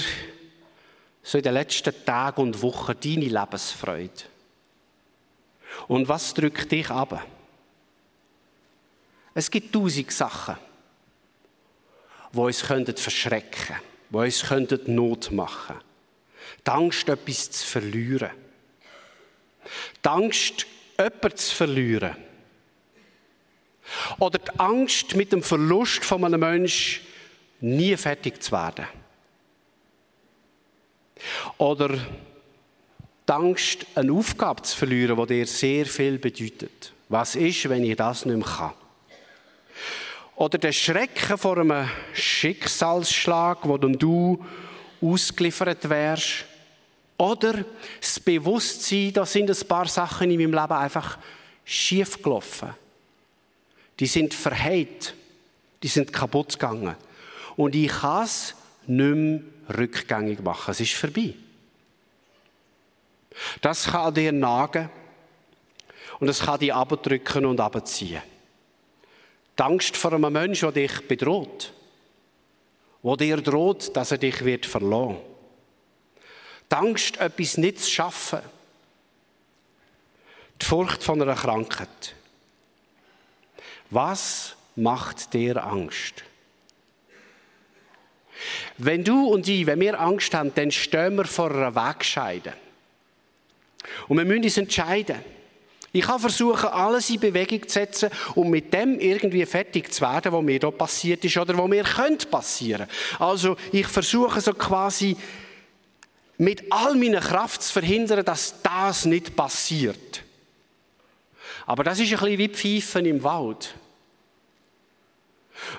so 1.23 1.39
in 1.39 1.43
den 1.43 1.55
letzten 1.55 2.05
Tagen 2.05 2.41
und 2.41 2.61
Wochen 2.61 2.95
deine 3.03 3.25
Lebensfreude? 3.25 4.23
Und 5.87 6.07
was 6.07 6.33
drückt 6.33 6.71
dich 6.71 6.89
ab? 6.91 7.25
Es 9.33 9.49
gibt 9.49 9.73
tausend 9.73 10.11
Sachen, 10.11 10.57
die 12.31 12.37
uns 12.37 12.61
verschrecken 12.61 13.51
können 13.51 13.96
die 14.09 14.15
uns 14.15 14.43
Not 14.87 15.31
machen 15.31 15.75
könnten. 15.75 15.87
Die 16.65 16.71
Angst, 16.71 17.09
etwas 17.09 17.51
zu 17.51 17.65
verlieren. 17.65 18.31
Die 20.03 20.09
Angst, 20.09 20.65
jemanden 20.97 21.37
zu 21.37 21.55
verlieren. 21.55 22.15
Oder 24.19 24.39
die 24.39 24.59
Angst, 24.59 25.15
mit 25.15 25.31
dem 25.31 25.43
Verlust 25.43 26.03
von 26.03 26.23
einem 26.23 26.39
Menschen 26.39 27.05
nie 27.61 27.95
fertig 27.95 28.41
zu 28.41 28.51
werden. 28.51 28.85
Oder 31.57 31.89
die 31.89 33.31
Angst, 33.31 33.85
eine 33.95 34.11
Aufgabe 34.11 34.61
zu 34.61 34.77
verlieren, 34.77 35.17
die 35.17 35.27
dir 35.27 35.47
sehr 35.47 35.85
viel 35.85 36.17
bedeutet. 36.17 36.93
Was 37.09 37.35
ist, 37.35 37.67
wenn 37.69 37.83
ich 37.83 37.95
das 37.95 38.25
nicht 38.25 38.37
mehr 38.37 38.45
kann? 38.45 38.73
Oder 40.37 40.59
der 40.59 40.71
Schrecken 40.71 41.35
vor 41.35 41.57
einem 41.57 41.89
Schicksalsschlag, 42.13 43.57
wo 43.63 43.75
dann 43.75 43.93
du 43.93 44.45
ausgeliefert 45.01 45.89
wärst. 45.89 46.45
Oder 47.17 47.65
das 47.99 48.19
Bewusstsein, 48.19 49.13
da 49.13 49.25
sind 49.25 49.49
ein 49.49 49.67
paar 49.67 49.87
Sachen 49.87 50.29
in 50.29 50.39
meinem 50.39 50.53
Leben 50.53 50.73
einfach 50.73 51.17
schief 51.65 52.21
gelaufen. 52.21 52.69
Die 53.99 54.05
sind 54.05 54.31
verheilt. 54.31 55.15
Die 55.81 55.87
sind 55.87 56.13
kaputt 56.13 56.53
gegangen. 56.53 56.95
Und 57.55 57.73
ich 57.73 57.87
kann 57.87 58.25
es 58.25 58.53
nicht 58.85 59.15
mehr 59.15 59.41
rückgängig 59.75 60.43
machen. 60.43 60.69
Es 60.69 60.79
ist 60.79 60.93
vorbei. 60.93 61.33
Das 63.61 63.85
kann 63.85 64.13
dir 64.13 64.31
nagen 64.31 64.91
und 66.19 66.27
es 66.27 66.41
kann 66.41 66.59
dich 66.59 66.71
abdrücken 66.71 67.43
und 67.47 67.59
abziehen. 67.59 68.21
Die 69.57 69.63
Angst 69.63 69.97
vor 69.97 70.13
einem 70.13 70.31
Menschen, 70.31 70.71
der 70.71 70.87
dich 70.87 71.07
bedroht, 71.07 71.73
wo 73.01 73.15
dir 73.15 73.37
droht, 73.37 73.95
dass 73.95 74.11
er 74.11 74.17
dich 74.17 74.43
wird 74.45 74.65
verlassen. 74.65 75.17
Die 76.71 76.75
Angst, 76.75 77.17
etwas 77.17 77.57
nicht 77.57 77.79
zu 77.79 77.89
schaffen. 77.89 78.39
Die 80.61 80.65
Furcht 80.65 81.03
von 81.03 81.21
einer 81.21 81.35
Krankheit. 81.35 82.15
Was 83.89 84.55
macht 84.75 85.33
dir 85.33 85.63
Angst? 85.63 86.23
Wenn 88.77 89.03
du 89.03 89.27
und 89.27 89.47
ich, 89.47 89.65
wenn 89.65 89.79
wir 89.79 89.99
Angst 89.99 90.33
haben, 90.33 90.53
dann 90.53 90.71
stehen 90.71 91.15
wir 91.15 91.25
vor 91.25 91.51
einer 91.51 91.73
Wegscheide. 91.73 92.53
Und 94.07 94.17
wir 94.17 94.25
müssen 94.25 94.43
uns 94.43 94.57
entscheiden. 94.57 95.23
Ich 95.93 96.05
kann 96.05 96.19
versuchen, 96.19 96.69
alles 96.69 97.09
in 97.09 97.19
Bewegung 97.19 97.63
zu 97.67 97.73
setzen, 97.73 98.09
um 98.35 98.49
mit 98.49 98.73
dem 98.73 98.99
irgendwie 98.99 99.45
fertig 99.45 99.91
zu 99.91 100.01
werden, 100.01 100.31
was 100.31 100.43
mir 100.43 100.59
da 100.59 100.69
passiert 100.69 101.23
ist 101.23 101.37
oder 101.37 101.57
was 101.57 101.67
mir 101.67 101.83
könnte 101.83 102.27
passieren. 102.27 102.87
Also 103.19 103.55
ich 103.71 103.87
versuche 103.87 104.41
so 104.41 104.53
quasi 104.53 105.15
mit 106.37 106.71
all 106.71 106.95
meiner 106.95 107.21
Kraft 107.21 107.63
zu 107.63 107.73
verhindern, 107.73 108.23
dass 108.23 108.61
das 108.61 109.05
nicht 109.05 109.35
passiert. 109.35 110.23
Aber 111.65 111.83
das 111.83 111.99
ist 111.99 112.13
ein 112.13 112.19
bisschen 112.19 112.37
wie 112.37 112.49
Pfeifen 112.49 113.05
im 113.05 113.23
Wald. 113.23 113.73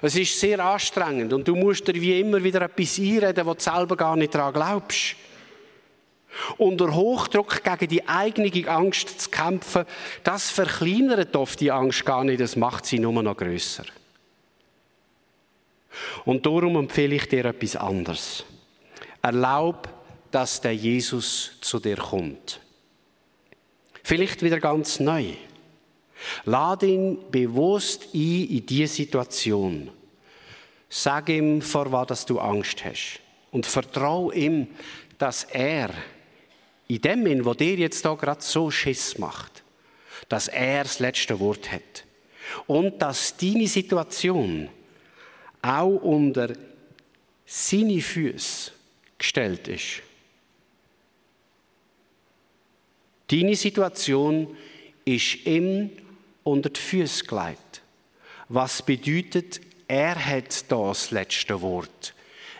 Es 0.02 0.16
ist 0.16 0.38
sehr 0.38 0.58
anstrengend 0.58 1.32
und 1.32 1.46
du 1.46 1.54
musst 1.54 1.86
dir 1.86 1.94
wie 1.94 2.18
immer 2.18 2.42
wieder 2.42 2.62
etwas 2.62 2.98
einreden, 2.98 3.46
wo 3.46 3.54
du 3.54 3.60
selber 3.60 3.96
gar 3.96 4.16
nicht 4.16 4.34
daran 4.34 4.52
glaubst. 4.52 5.16
Unter 6.58 6.94
Hochdruck 6.94 7.62
gegen 7.62 7.88
die 7.88 8.08
eigene 8.08 8.68
Angst 8.68 9.20
zu 9.20 9.30
kämpfen, 9.30 9.84
das 10.24 10.50
verkleinert 10.50 11.34
oft 11.36 11.60
die 11.60 11.70
Angst 11.70 12.04
gar 12.04 12.24
nicht, 12.24 12.40
das 12.40 12.56
macht 12.56 12.84
sie 12.84 12.98
nur 12.98 13.22
noch 13.22 13.36
größer. 13.36 13.84
Und 16.24 16.44
darum 16.44 16.76
empfehle 16.76 17.16
ich 17.16 17.28
dir 17.28 17.44
etwas 17.44 17.76
anderes. 17.76 18.44
Erlaub, 19.22 19.88
dass 20.30 20.60
der 20.60 20.74
Jesus 20.74 21.52
zu 21.60 21.78
dir 21.78 21.96
kommt. 21.96 22.60
Vielleicht 24.02 24.42
wieder 24.42 24.60
ganz 24.60 25.00
neu. 25.00 25.34
Lade 26.44 26.86
ihn 26.86 27.18
bewusst 27.30 28.08
ein 28.14 28.48
in 28.48 28.66
diese 28.66 28.94
Situation. 28.94 29.90
Sag 30.88 31.28
ihm, 31.28 31.62
vor 31.62 31.92
was 31.92 32.24
du 32.24 32.38
Angst 32.38 32.84
hast. 32.84 33.20
Und 33.50 33.66
vertraue 33.66 34.34
ihm, 34.34 34.68
dass 35.18 35.44
er 35.44 35.90
in 36.88 37.00
dem 37.02 37.24
Sinn, 37.24 37.44
wo 37.44 37.54
dir 37.54 37.76
jetzt 37.76 38.04
da 38.04 38.14
gerade 38.14 38.42
so 38.42 38.70
Schiss 38.70 39.18
macht, 39.18 39.62
dass 40.28 40.48
er 40.48 40.82
das 40.82 40.98
letzte 40.98 41.38
Wort 41.38 41.70
hat. 41.70 42.04
Und 42.66 43.00
dass 43.00 43.36
deine 43.36 43.68
Situation 43.68 44.68
auch 45.60 45.96
unter 45.96 46.54
seine 47.44 48.00
Füße 48.00 48.72
gestellt 49.18 49.68
ist. 49.68 50.02
Deine 53.26 53.54
Situation 53.54 54.56
ist 55.04 55.46
ihm 55.46 55.90
unter 56.42 56.70
die 56.70 56.80
Füße 56.80 57.24
gelegt. 57.24 57.82
Was 58.48 58.80
bedeutet, 58.80 59.60
er 59.86 60.14
hat 60.24 60.70
das 60.70 61.10
letzte 61.10 61.60
Wort. 61.60 62.14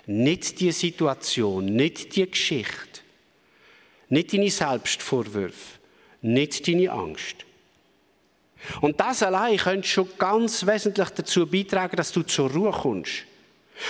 Nicht 0.07 0.61
die 0.61 0.73
Situation, 0.73 1.65
nicht 1.65 2.17
die 2.17 2.31
Geschichte, 2.31 2.88
nicht 4.09 4.33
deine 4.33 4.51
Selbstvorwürfe, 4.51 5.79
nicht 6.23 6.67
deine 6.67 6.91
Angst. 6.91 7.45
Und 8.81 8.99
das 8.99 9.23
allein 9.23 9.57
könnte 9.57 9.87
schon 9.87 10.09
ganz 10.19 10.67
wesentlich 10.67 11.09
dazu 11.11 11.47
beitragen, 11.47 11.97
dass 11.97 12.13
du 12.13 12.23
zur 12.23 12.51
Ruhe 12.51 12.73
kommst. 12.73 13.25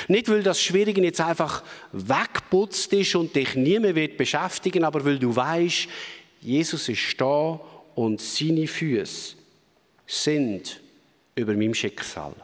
Nicht, 0.09 0.29
weil 0.29 0.43
das 0.43 0.61
Schwierige 0.61 1.03
jetzt 1.03 1.21
einfach 1.21 1.63
wegputzt 1.93 2.93
ist 2.93 3.15
und 3.15 3.35
dich 3.35 3.55
niemand 3.55 3.95
wird 3.95 4.19
beschäftigen, 4.19 4.85
aber 4.85 5.03
weil 5.05 5.19
du 5.19 5.35
weißt, 5.35 5.89
Jesus 6.43 6.89
ist 6.89 7.19
da 7.19 7.59
und 7.95 8.21
seine 8.21 8.67
Füße 8.67 9.35
sind 10.07 10.81
über 11.35 11.55
meinem 11.55 11.75
Schicksal 11.75 12.35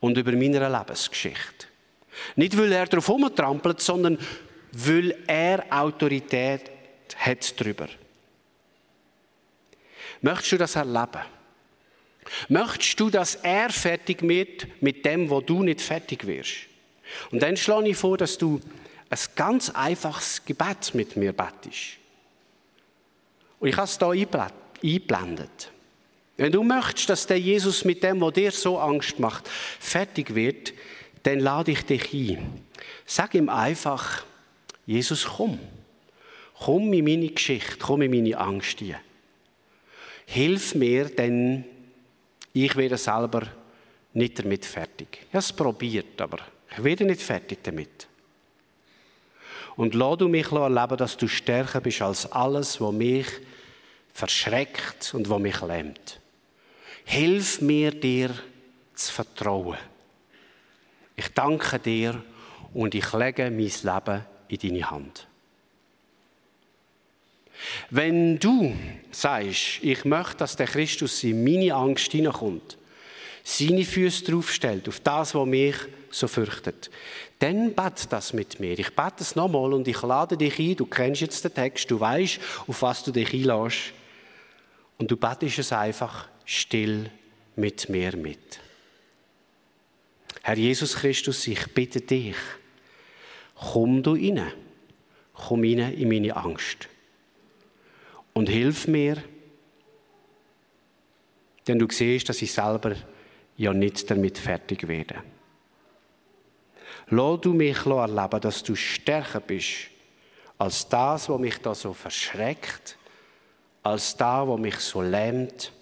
und 0.00 0.18
über 0.18 0.32
meiner 0.32 0.68
Lebensgeschichte. 0.68 1.66
Nicht, 2.36 2.56
weil 2.58 2.72
er 2.72 2.86
darauf 2.86 3.08
herumtrampelt, 3.08 3.80
sondern 3.80 4.18
weil 4.72 5.16
er 5.26 5.64
Autorität 5.70 6.70
hat 7.18 7.60
darüber. 7.60 7.88
Möchtest 10.20 10.52
du 10.52 10.58
das 10.58 10.76
erleben? 10.76 11.22
Möchtest 12.48 13.00
du, 13.00 13.10
dass 13.10 13.36
er 13.36 13.70
fertig 13.70 14.22
wird 14.22 14.66
mit 14.82 15.04
dem, 15.04 15.30
wo 15.30 15.40
du 15.40 15.62
nicht 15.62 15.80
fertig 15.80 16.26
wirst? 16.26 16.66
Und 17.30 17.42
dann 17.42 17.56
schlage 17.56 17.88
ich 17.88 17.96
vor, 17.96 18.16
dass 18.16 18.38
du 18.38 18.60
ein 19.08 19.18
ganz 19.34 19.70
einfaches 19.70 20.44
Gebet 20.44 20.94
mit 20.94 21.16
mir 21.16 21.32
bettest. 21.32 21.96
Und 23.58 23.68
ich 23.68 23.76
habe 23.76 23.86
es 23.86 23.98
hier 23.98 24.52
eingeblendet. 24.82 25.72
Wenn 26.36 26.52
du 26.52 26.62
möchtest, 26.62 27.10
dass 27.10 27.26
der 27.26 27.38
Jesus 27.38 27.84
mit 27.84 28.02
dem, 28.02 28.20
was 28.20 28.32
dir 28.32 28.50
so 28.52 28.78
Angst 28.78 29.18
macht, 29.18 29.48
fertig 29.48 30.34
wird, 30.34 30.72
dann 31.24 31.40
lade 31.40 31.72
ich 31.72 31.84
dich 31.84 32.14
ein. 32.14 32.64
Sag 33.04 33.34
ihm 33.34 33.48
einfach, 33.48 34.24
Jesus, 34.86 35.26
komm. 35.36 35.58
Komm 36.60 36.92
in 36.92 37.04
meine 37.04 37.30
Geschichte, 37.30 37.76
komm 37.78 38.02
in 38.02 38.10
meine 38.10 38.36
Angst 38.36 38.80
hier. 38.80 39.00
Hilf 40.26 40.74
mir, 40.74 41.06
denn 41.06 41.64
ich 42.52 42.76
werde 42.76 42.98
selber 42.98 43.46
nicht 44.12 44.38
damit 44.38 44.66
fertig. 44.66 45.20
Ich 45.22 45.28
habe 45.28 45.38
es 45.38 45.52
probiert, 45.54 46.20
aber 46.20 46.38
ich 46.70 46.84
werde 46.84 47.06
nicht 47.06 47.22
fertig 47.22 47.60
damit. 47.62 48.06
Und 49.76 49.94
lass 49.94 50.18
du 50.18 50.28
mich 50.28 50.52
erleben, 50.52 50.96
dass 50.98 51.16
du 51.16 51.28
stärker 51.28 51.80
bist 51.80 52.02
als 52.02 52.30
alles, 52.30 52.78
was 52.78 52.92
mich 52.92 53.26
verschreckt 54.12 55.14
und 55.14 55.30
was 55.30 55.40
mich 55.40 55.60
lähmt. 55.62 56.20
Hilf 57.06 57.62
mir, 57.62 57.90
dir 57.92 58.34
zu 58.94 59.12
vertrauen. 59.12 59.78
Ich 61.16 61.28
danke 61.28 61.78
dir 61.78 62.22
und 62.74 62.94
ich 62.94 63.12
lege 63.14 63.50
mein 63.50 63.58
Leben 63.58 64.24
in 64.48 64.58
deine 64.58 64.90
Hand. 64.90 65.29
Wenn 67.90 68.38
du 68.38 68.74
sagst, 69.10 69.82
ich 69.82 70.04
möchte, 70.04 70.36
dass 70.38 70.56
der 70.56 70.66
Christus 70.66 71.22
in 71.24 71.44
meine 71.44 71.74
Angst 71.74 72.12
hineinkommt, 72.12 72.78
seine 73.42 73.84
Füße 73.84 74.24
draufstellt, 74.24 74.88
auf 74.88 75.00
das, 75.00 75.34
was 75.34 75.46
mich 75.46 75.74
so 76.10 76.28
fürchtet, 76.28 76.90
dann 77.38 77.74
bete 77.74 78.06
das 78.08 78.32
mit 78.32 78.60
mir. 78.60 78.78
Ich 78.78 78.94
bete 78.94 79.20
es 79.20 79.36
nochmal 79.36 79.72
und 79.72 79.88
ich 79.88 80.02
lade 80.02 80.36
dich 80.36 80.58
ein. 80.58 80.76
Du 80.76 80.86
kennst 80.86 81.22
jetzt 81.22 81.44
den 81.44 81.54
Text, 81.54 81.90
du 81.90 81.98
weißt, 81.98 82.38
auf 82.66 82.82
was 82.82 83.02
du 83.02 83.12
dich 83.12 83.32
einlässt. 83.32 83.92
Und 84.98 85.10
du 85.10 85.16
betest 85.16 85.58
es 85.58 85.72
einfach 85.72 86.28
still 86.44 87.10
mit 87.56 87.88
mir 87.88 88.16
mit. 88.16 88.60
Herr 90.42 90.56
Jesus 90.56 90.94
Christus, 90.96 91.46
ich 91.46 91.66
bitte 91.72 92.00
dich, 92.00 92.36
komm 93.54 94.02
du 94.02 94.12
rein, 94.12 94.52
komm 95.32 95.60
rein 95.60 95.94
in 95.94 96.08
meine 96.08 96.36
Angst 96.36 96.89
und 98.34 98.48
hilf 98.48 98.86
mir, 98.86 99.22
denn 101.66 101.78
du 101.78 101.86
siehst, 101.90 102.28
dass 102.28 102.42
ich 102.42 102.52
selber 102.52 102.94
ja 103.56 103.72
nicht 103.72 104.10
damit 104.10 104.38
fertig 104.38 104.88
werde. 104.88 105.22
Lass 107.08 107.40
du 107.40 107.52
mich 107.52 107.84
erleben, 107.86 108.40
dass 108.40 108.62
du 108.62 108.74
stärker 108.74 109.40
bist 109.40 109.90
als 110.58 110.88
das, 110.88 111.28
was 111.28 111.40
mich 111.40 111.58
da 111.58 111.74
so 111.74 111.92
verschreckt, 111.92 112.96
als 113.82 114.16
das, 114.16 114.46
was 114.46 114.60
mich 114.60 114.76
so 114.76 115.02
lähmt 115.02 115.72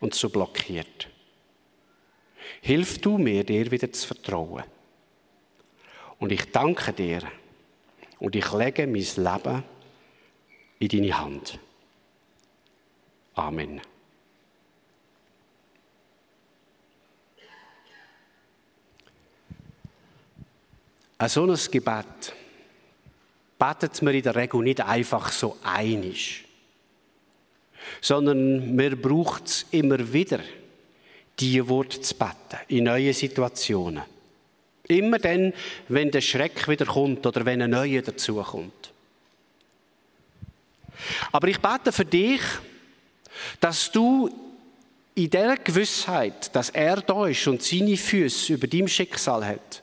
und 0.00 0.14
so 0.14 0.28
blockiert. 0.28 1.08
Hilf 2.60 2.98
du 2.98 3.18
mir, 3.18 3.44
dir 3.44 3.70
wieder 3.70 3.92
zu 3.92 4.06
vertrauen. 4.06 4.64
Und 6.18 6.30
ich 6.30 6.50
danke 6.52 6.92
dir 6.92 7.20
und 8.18 8.36
ich 8.36 8.52
lege 8.52 8.86
mein 8.86 9.02
Leben 9.02 9.64
in 10.78 10.88
deine 10.88 11.18
Hand. 11.18 11.58
Amen. 13.34 13.80
Ein 21.18 21.28
so 21.28 21.44
ein 21.44 21.58
Gebet 21.70 22.34
betet 23.58 24.02
man 24.02 24.14
in 24.14 24.22
der 24.22 24.34
Regel 24.34 24.60
nicht 24.62 24.80
einfach 24.80 25.30
so 25.30 25.56
einig 25.62 26.46
sondern 28.00 28.74
mir 28.74 28.96
braucht 28.96 29.46
es 29.46 29.66
immer 29.70 30.12
wieder, 30.12 30.40
die 31.38 31.66
Worte 31.68 32.00
zu 32.00 32.14
beten, 32.14 32.58
in 32.68 32.84
neuen 32.84 33.12
Situationen. 33.12 34.02
Immer 34.88 35.18
dann, 35.18 35.52
wenn 35.88 36.10
der 36.10 36.20
Schreck 36.20 36.68
wieder 36.68 36.86
kommt 36.86 37.24
oder 37.26 37.44
wenn 37.44 37.62
ein 37.62 37.70
neuer 37.70 38.02
dazukommt. 38.02 38.92
Aber 41.30 41.48
ich 41.48 41.60
bete 41.60 41.92
für 41.92 42.04
dich, 42.04 42.40
dass 43.60 43.90
du 43.90 44.30
in 45.14 45.30
der 45.30 45.56
Gewissheit, 45.56 46.54
dass 46.54 46.70
er 46.70 46.96
da 46.96 47.26
ist 47.26 47.46
und 47.46 47.62
seine 47.62 47.96
Füße 47.96 48.54
über 48.54 48.66
deinem 48.66 48.88
Schicksal 48.88 49.44
hat, 49.44 49.82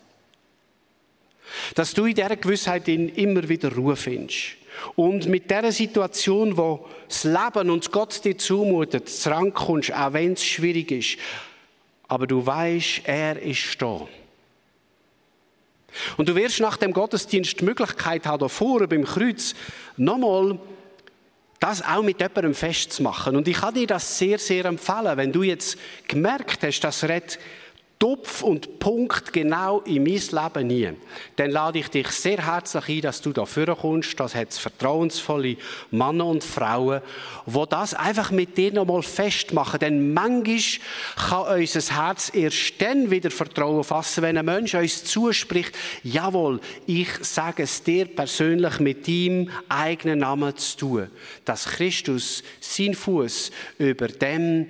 dass 1.76 1.94
du 1.94 2.06
in 2.06 2.16
dieser 2.16 2.36
Gewissheit 2.36 2.88
ihn 2.88 3.10
immer 3.10 3.48
wieder 3.48 3.74
Ruhe 3.74 3.96
findest. 3.96 4.58
Und 4.96 5.28
mit 5.28 5.50
dieser 5.50 5.72
Situation, 5.72 6.56
wo 6.58 6.88
das 7.08 7.24
Leben 7.24 7.70
und 7.70 7.92
Gott 7.92 8.24
dir 8.24 8.38
zumutet, 8.38 9.10
kommst, 9.54 9.94
auch 9.94 10.14
wenn 10.14 10.34
es 10.34 10.44
schwierig 10.44 10.92
ist, 10.92 11.18
aber 12.08 12.26
du 12.26 12.46
weißt, 12.46 13.02
er 13.04 13.42
ist 13.42 13.82
da. 13.82 14.08
Und 16.18 16.30
du 16.30 16.36
wirst 16.36 16.60
nach 16.60 16.78
dem 16.78 16.94
Gottesdienst 16.94 17.60
die 17.60 17.66
Möglichkeit 17.66 18.26
haben, 18.26 18.40
hier 18.40 18.50
vorne 18.50 18.88
beim 18.88 19.04
Kreuz 19.04 19.54
nochmal 19.98 20.60
das 21.60 21.82
auch 21.82 22.04
mit 22.04 22.22
jemandem 22.22 22.54
festzumachen. 22.54 23.36
Und 23.36 23.48
ich 23.48 23.58
kann 23.58 23.74
dir 23.74 23.88
das 23.88 24.18
sehr, 24.18 24.40
sehr 24.40 24.66
empfehlen, 24.66 25.18
wenn 25.18 25.32
du 25.32 25.44
jetzt 25.44 25.78
gemerkt 26.08 26.64
hast, 26.64 26.80
dass 26.82 27.04
Red 27.04 27.38
Topf 28.00 28.44
und 28.44 28.80
Punkt 28.80 29.34
genau 29.34 29.82
in 29.82 30.04
mein 30.04 30.14
Leben 30.14 30.68
nie, 30.68 30.90
dann 31.36 31.52
lade 31.52 31.80
ich 31.80 31.90
dich 31.90 32.08
sehr 32.08 32.46
herzlich 32.46 32.88
ein, 32.88 33.02
dass 33.02 33.22
du 33.22 33.34
da 33.34 33.44
kommst. 33.44 34.18
Das 34.18 34.36
hat 34.36 34.54
vertrauensvolle 34.54 35.58
Männer 35.92 36.28
und 36.28 36.42
Frauen, 36.42 37.02
wo 37.46 37.66
das 37.66 37.94
einfach 37.94 38.32
mit 38.32 38.58
dir 38.58 38.72
nochmal 38.72 39.04
festmachen. 39.04 39.82
Denn 39.82 40.14
manchmal 40.14 40.60
kann 41.18 41.60
unser 41.60 41.94
Herz 41.94 42.32
erst 42.34 42.82
dann 42.82 43.12
wieder 43.12 43.32
Vertrauen 43.32 43.84
fassen, 43.84 44.24
wenn 44.24 44.38
ein 44.38 44.46
Mensch 44.46 44.76
uns 44.76 45.04
zuspricht, 45.04 45.78
jawohl, 46.02 46.62
ich 46.88 47.10
sage 47.20 47.64
es 47.64 47.84
dir 47.84 48.06
persönlich 48.06 48.80
mit 48.80 49.10
deinem 49.10 49.50
eigenen 49.68 50.20
Namen 50.20 50.56
zu 50.56 50.78
tun, 50.78 51.12
dass 51.44 51.66
Christus 51.66 52.44
sein 52.62 52.94
Fuß 52.94 53.52
über 53.78 54.08
dem, 54.08 54.68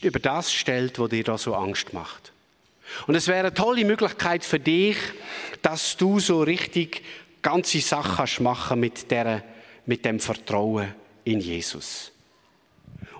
über 0.00 0.20
das 0.20 0.50
stellt, 0.50 0.98
wo 0.98 1.06
dir 1.06 1.22
da 1.22 1.36
so 1.36 1.54
Angst 1.54 1.92
macht. 1.92 2.31
Und 3.06 3.14
es 3.14 3.28
wäre 3.28 3.40
eine 3.40 3.54
tolle 3.54 3.84
Möglichkeit 3.84 4.44
für 4.44 4.60
dich, 4.60 4.96
dass 5.62 5.96
du 5.96 6.20
so 6.20 6.42
richtig 6.42 7.02
ganze 7.42 7.80
Sachen 7.80 8.44
machen 8.44 8.80
mit, 8.80 9.10
der, 9.10 9.42
mit 9.86 10.04
dem 10.04 10.20
Vertrauen 10.20 10.94
in 11.24 11.40
Jesus. 11.40 12.12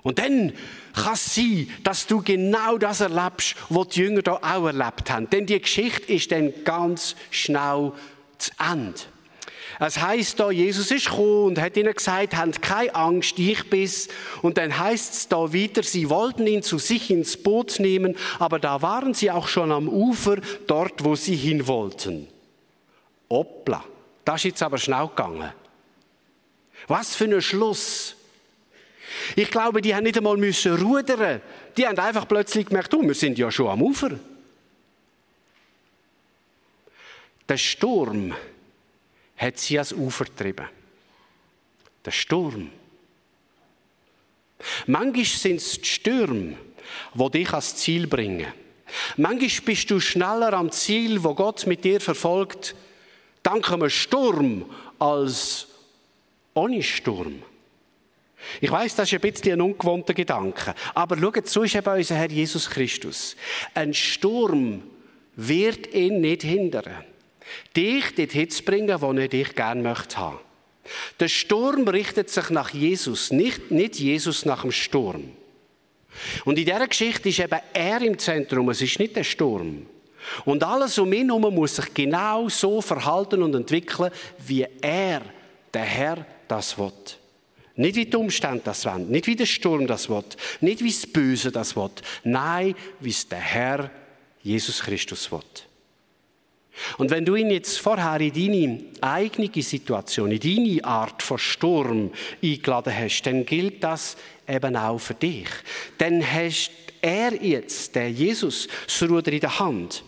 Und 0.03 0.19
dann 0.19 0.53
kann 0.95 1.15
es 1.15 1.35
sein, 1.35 1.69
dass 1.85 2.07
du 2.07 2.23
genau 2.23 2.77
das 2.77 3.01
erlebst, 3.01 3.55
was 3.69 3.89
die 3.89 4.01
Jünger 4.01 4.23
da 4.23 4.35
auch 4.35 4.67
erlebt 4.67 5.11
haben. 5.11 5.31
Denn 5.31 5.47
die 5.47 5.61
Geschichte 5.61 6.13
ist 6.13 6.33
dann 6.33 6.53
ganz 6.65 7.15
schnell 7.31 7.93
zu 8.39 8.51
Ende. 8.59 9.01
Es 9.85 10.01
heißt 10.01 10.39
da, 10.39 10.53
Jesus 10.53 10.93
ist 10.93 11.07
gekommen 11.07 11.47
und 11.47 11.61
hat 11.61 11.77
ihnen 11.77 11.93
gesagt, 11.93 12.37
habt 12.37 12.63
keine 12.63 12.95
Angst, 12.95 13.37
ich 13.41 13.69
bin's. 13.69 14.07
Und 14.41 14.57
dann 14.57 14.79
heißt 14.79 15.13
es 15.13 15.29
da 15.29 15.53
wieder, 15.53 15.83
sie 15.83 16.09
wollten 16.09 16.47
ihn 16.47 16.63
zu 16.63 16.79
sich 16.79 17.11
ins 17.11 17.37
Boot 17.37 17.81
nehmen, 17.81 18.17
aber 18.39 18.61
da 18.61 18.81
waren 18.81 19.13
sie 19.13 19.33
auch 19.33 19.49
schon 19.49 19.73
am 19.73 19.89
Ufer, 19.89 20.37
dort, 20.69 21.03
wo 21.03 21.17
sie 21.17 21.35
hin 21.35 21.67
wollten. 21.67 22.29
Hoppla, 23.29 23.83
das 24.25 24.37
ist 24.37 24.45
jetzt 24.45 24.63
aber 24.63 24.79
schnell 24.79 25.09
gegangen. 25.09 25.53
Was 26.87 27.17
für 27.17 27.25
ein 27.25 27.43
Schluss. 27.43 28.15
Ich 29.35 29.51
glaube, 29.51 29.83
die 29.83 29.97
haben 29.97 30.05
nicht 30.05 30.17
einmal 30.17 30.37
müssen 30.37 30.77
rudern. 30.77 31.41
Die 31.77 31.89
haben 31.89 31.99
einfach 31.99 32.29
plötzlich 32.29 32.67
gemerkt, 32.67 32.95
oh, 32.95 33.03
wir 33.03 33.15
sind 33.15 33.37
ja 33.37 33.51
schon 33.51 33.67
am 33.67 33.83
Ufer. 33.83 34.13
Der 37.49 37.57
Sturm 37.57 38.33
hat 39.43 39.59
sie 39.59 39.79
ans 39.79 39.93
Ufer 39.93 40.25
getrieben. 40.25 40.69
Der 42.05 42.11
Sturm. 42.13 42.71
Manchmal 44.87 45.25
sind 45.25 45.57
es 45.57 45.81
die 45.81 45.89
Stürme, 45.89 46.57
die 47.15 47.31
dich 47.31 47.49
ans 47.51 47.77
Ziel 47.77 48.07
bringen. 48.07 48.53
Manchmal 49.17 49.65
bist 49.65 49.91
du 49.91 49.99
schneller 49.99 50.53
am 50.53 50.71
Ziel, 50.71 51.23
wo 51.25 51.35
Gott 51.35 51.67
mit 51.67 51.85
dir 51.85 52.01
verfolgt, 52.01 52.75
dank 53.43 53.71
einem 53.73 53.91
Sturm, 53.91 54.67
als 54.99 55.67
ohne 56.55 56.83
Sturm. 56.83 57.43
Ich 58.61 58.71
weiß, 58.71 58.97
das 58.97 59.13
ist 59.13 59.15
ein 59.15 59.33
bisschen 59.33 59.53
ein 59.53 59.61
ungewohnter 59.61 60.15
Gedanke. 60.15 60.75
Aber 60.95 61.17
schaut, 61.17 61.49
so 61.49 61.63
ist 61.63 61.75
eben 61.75 61.89
unser 61.89 62.17
Herr 62.17 62.31
Jesus 62.31 62.69
Christus. 62.69 63.37
Ein 63.75 63.95
Sturm 63.95 64.83
wird 65.37 65.93
ihn 65.95 66.21
nicht 66.21 66.43
hindern 66.43 67.05
dich 67.77 68.15
dorthin 68.15 68.51
zu 68.51 68.63
bringen, 68.63 69.01
wo 69.01 69.13
ich 69.13 69.31
dich 69.31 69.55
gerne 69.55 69.83
möchte 69.83 70.17
haben. 70.17 70.39
Der 71.21 71.29
Sturm 71.29 71.87
richtet 71.87 72.31
sich 72.31 72.51
nach 72.51 72.71
Jesus, 72.71 73.31
nicht, 73.31 73.71
nicht 73.71 73.99
Jesus 73.99 74.45
nach 74.45 74.63
dem 74.63 74.73
Sturm. 74.73 75.31
Und 76.45 76.59
in 76.59 76.65
dieser 76.65 76.87
Geschichte 76.87 77.29
ist 77.29 77.39
eben 77.39 77.61
er 77.73 78.03
im 78.03 78.19
Zentrum, 78.19 78.69
es 78.69 78.83
ist 78.83 78.99
nicht 78.99 79.17
der 79.17 79.25
Sturm. 79.25 79.87
Und 80.45 80.63
alles 80.63 80.99
um 80.99 81.13
ihn 81.13 81.29
herum 81.29 81.55
muss 81.55 81.77
sich 81.77 81.93
genau 81.95 82.49
so 82.49 82.81
verhalten 82.81 83.43
und 83.43 83.55
entwickeln, 83.55 84.11
wie 84.47 84.67
er, 84.81 85.23
der 85.73 85.83
Herr, 85.83 86.27
das 86.49 86.79
will. 86.79 86.93
Nicht 87.75 87.97
wie 87.97 88.05
die 88.05 88.17
Umstände 88.17 88.61
das 88.65 88.85
wollen, 88.85 89.11
nicht 89.11 89.27
wie 89.27 89.37
der 89.37 89.47
Sturm 89.47 89.87
das 89.87 90.09
will, 90.09 90.25
nicht 90.61 90.83
wie 90.83 90.91
das 90.91 91.07
Böse 91.07 91.51
das 91.51 91.75
will. 91.75 91.91
Nein, 92.25 92.75
wie 93.01 93.11
es 93.11 93.27
der 93.27 93.39
Herr, 93.39 93.91
Jesus 94.43 94.81
Christus 94.81 95.33
will. 95.33 95.41
Und 96.99 97.11
wenn 97.11 97.25
du 97.25 97.35
ihn 97.35 97.51
jetzt 97.51 97.79
vorher 97.79 98.21
in 98.21 98.33
deine 98.33 98.81
eigene 99.01 99.63
Situation, 99.63 100.31
in 100.33 100.41
deine 100.41 100.85
Art 100.85 101.23
von 101.23 101.39
Sturm 101.39 102.11
eingeladen 102.43 102.97
hast, 102.97 103.23
dann 103.23 103.45
gilt 103.45 103.85
das 103.85 104.17
eben 104.49 104.77
auch 104.77 104.99
für 104.99 105.15
dich. 105.15 105.49
Dann 105.99 106.23
hast 106.25 106.71
er 107.01 107.35
jetzt, 107.43 107.95
der 107.95 108.11
Jesus, 108.11 108.69
das 108.87 109.03
Ruder 109.03 109.33
in 109.33 109.41
der 109.41 109.59
Hand. 109.59 110.05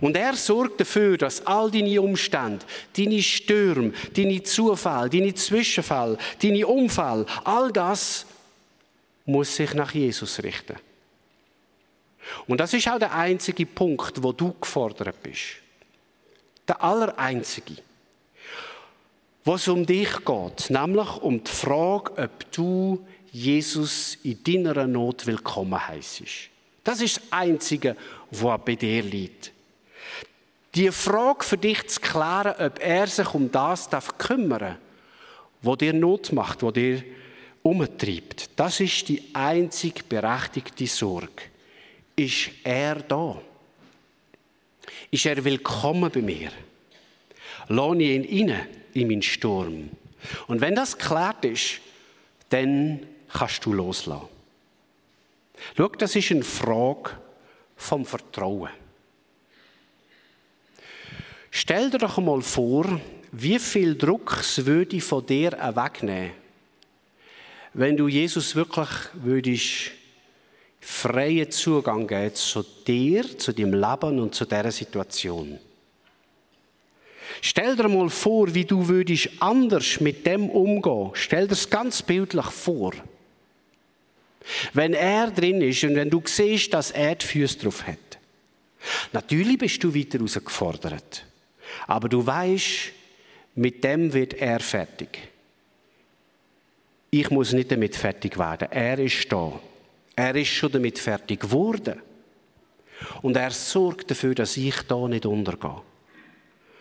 Und 0.00 0.16
er 0.16 0.34
sorgt 0.34 0.80
dafür, 0.80 1.18
dass 1.18 1.44
all 1.46 1.70
deine 1.70 2.00
Umstände, 2.00 2.64
deine 2.96 3.22
Stürme, 3.22 3.92
deine 4.14 4.42
Zufälle, 4.42 5.10
deine 5.10 5.34
Zwischenfälle, 5.34 6.18
deine 6.40 6.66
Unfälle, 6.66 7.26
all 7.44 7.72
das 7.72 8.26
muss 9.24 9.56
sich 9.56 9.74
nach 9.74 9.92
Jesus 9.92 10.42
richten. 10.42 10.76
Und 12.46 12.58
das 12.58 12.72
ist 12.72 12.88
auch 12.88 12.98
der 12.98 13.14
einzige 13.14 13.66
Punkt, 13.66 14.22
wo 14.22 14.32
du 14.32 14.54
gefordert 14.60 15.20
bist. 15.22 15.61
Der 16.72 16.82
allereinzige. 16.82 17.82
Was 19.44 19.68
um 19.68 19.84
dich 19.84 20.24
geht, 20.24 20.70
nämlich 20.70 21.16
um 21.18 21.44
die 21.44 21.50
Frage, 21.50 22.12
ob 22.16 22.50
du 22.50 23.06
Jesus 23.30 24.16
in 24.22 24.42
deiner 24.42 24.86
Not 24.86 25.26
willkommen 25.26 25.86
heisst. 25.86 26.22
Das 26.82 27.02
ist 27.02 27.18
das 27.18 27.24
Einzige, 27.30 27.94
was 28.30 28.60
bei 28.64 28.76
dir 28.76 29.02
liegt. 29.02 29.52
Die 30.74 30.90
Frage 30.90 31.44
für 31.44 31.58
dich 31.58 31.86
zu 31.88 32.00
klären, 32.00 32.54
ob 32.58 32.78
er 32.78 33.06
sich 33.06 33.34
um 33.34 33.52
das 33.52 33.90
darf 33.90 34.16
kümmern 34.16 34.78
was 35.60 35.76
dir 35.76 35.92
Not 35.92 36.32
macht, 36.32 36.62
was 36.62 36.72
dir 36.72 37.04
umtreibt, 37.60 38.48
das 38.56 38.80
ist 38.80 39.10
die 39.10 39.22
einzig 39.34 40.08
berechtigte 40.08 40.86
Sorge. 40.86 41.42
Ist 42.16 42.50
er 42.64 42.94
da? 42.94 43.42
Ist 45.10 45.26
er 45.26 45.44
willkommen 45.44 46.10
bei 46.10 46.22
mir. 46.22 46.50
Lohne 47.68 48.02
ihn 48.04 48.50
rein 48.50 48.66
in 48.94 49.08
meinen 49.08 49.22
Sturm. 49.22 49.90
Und 50.46 50.60
wenn 50.60 50.74
das 50.74 50.98
geklärt 50.98 51.44
ist, 51.44 51.80
dann 52.50 53.06
kannst 53.32 53.64
du 53.64 53.72
loslassen. 53.72 54.28
Schau, 55.76 55.88
das 55.88 56.16
ist 56.16 56.30
eine 56.30 56.42
Frage 56.42 57.10
vom 57.76 58.04
Vertrauen. 58.04 58.70
Stell 61.50 61.90
dir 61.90 61.98
doch 61.98 62.18
einmal 62.18 62.42
vor, 62.42 63.00
wie 63.32 63.58
viel 63.58 63.96
Druck 63.96 64.38
es 64.40 64.64
würde 64.64 65.00
von 65.00 65.24
dir 65.26 65.52
wegnehmen, 65.52 66.32
wenn 67.74 67.96
du 67.96 68.08
Jesus 68.08 68.54
wirklich 68.54 68.88
würdest 69.14 69.92
freien 70.82 71.50
Zugang 71.50 72.08
geben 72.08 72.34
zu 72.34 72.64
dir, 72.86 73.38
zu 73.38 73.52
deinem 73.52 73.74
Leben 73.74 74.18
und 74.18 74.34
zu 74.34 74.44
dieser 74.44 74.72
Situation. 74.72 75.58
Stell 77.40 77.76
dir 77.76 77.88
mal 77.88 78.10
vor, 78.10 78.52
wie 78.52 78.64
du 78.64 78.86
würdest 78.88 79.30
anders 79.38 80.00
mit 80.00 80.26
dem 80.26 80.50
umgehen. 80.50 81.10
Stell 81.14 81.46
dir 81.46 81.54
es 81.54 81.70
ganz 81.70 82.02
bildlich 82.02 82.46
vor. 82.46 82.92
Wenn 84.72 84.92
er 84.92 85.30
drin 85.30 85.62
ist 85.62 85.84
und 85.84 85.94
wenn 85.94 86.10
du 86.10 86.20
siehst, 86.24 86.74
dass 86.74 86.90
er 86.90 87.14
die 87.14 87.26
Füße 87.26 87.58
drauf 87.58 87.86
hat. 87.86 88.18
Natürlich 89.12 89.58
bist 89.58 89.82
du 89.84 89.94
weiter 89.94 90.18
herausgefordert. 90.18 91.24
Aber 91.86 92.08
du 92.08 92.26
weißt, 92.26 92.92
mit 93.54 93.84
dem 93.84 94.12
wird 94.12 94.34
er 94.34 94.58
fertig. 94.58 95.18
Ich 97.10 97.30
muss 97.30 97.52
nicht 97.52 97.70
damit 97.70 97.94
fertig 97.94 98.36
werden. 98.36 98.68
Er 98.72 98.98
ist 98.98 99.30
da. 99.30 99.60
Er 100.14 100.34
ist 100.34 100.48
schon 100.48 100.72
damit 100.72 100.98
fertig 100.98 101.40
geworden. 101.40 102.00
Und 103.22 103.36
er 103.36 103.50
sorgt 103.50 104.10
dafür, 104.10 104.34
dass 104.34 104.56
ich 104.56 104.82
da 104.82 105.08
nicht 105.08 105.26
untergehe. 105.26 105.82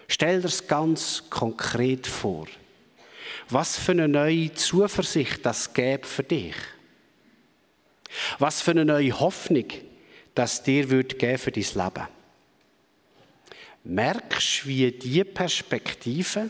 Stell 0.08 0.38
dir 0.38 0.44
das 0.44 0.68
ganz 0.68 1.24
konkret 1.30 2.06
vor. 2.06 2.48
Was 3.50 3.78
für 3.78 3.94
eine 3.94 4.08
neue 4.08 4.54
Zuversicht 4.54 5.46
das 5.46 5.74
gäbe 5.74 6.06
für 6.06 6.24
dich. 6.24 6.56
Was 8.40 8.62
für 8.62 8.72
eine 8.72 8.86
neue 8.86 9.18
Hoffnung 9.20 9.66
das 10.36 10.64
dir 10.64 10.90
wird 10.90 11.20
geben 11.20 11.38
für 11.38 11.52
dein 11.52 11.64
Leben. 11.64 12.08
Merkst, 13.84 14.64
du, 14.64 14.68
wie 14.68 14.92
diese 14.92 15.26
Perspektive, 15.26 16.50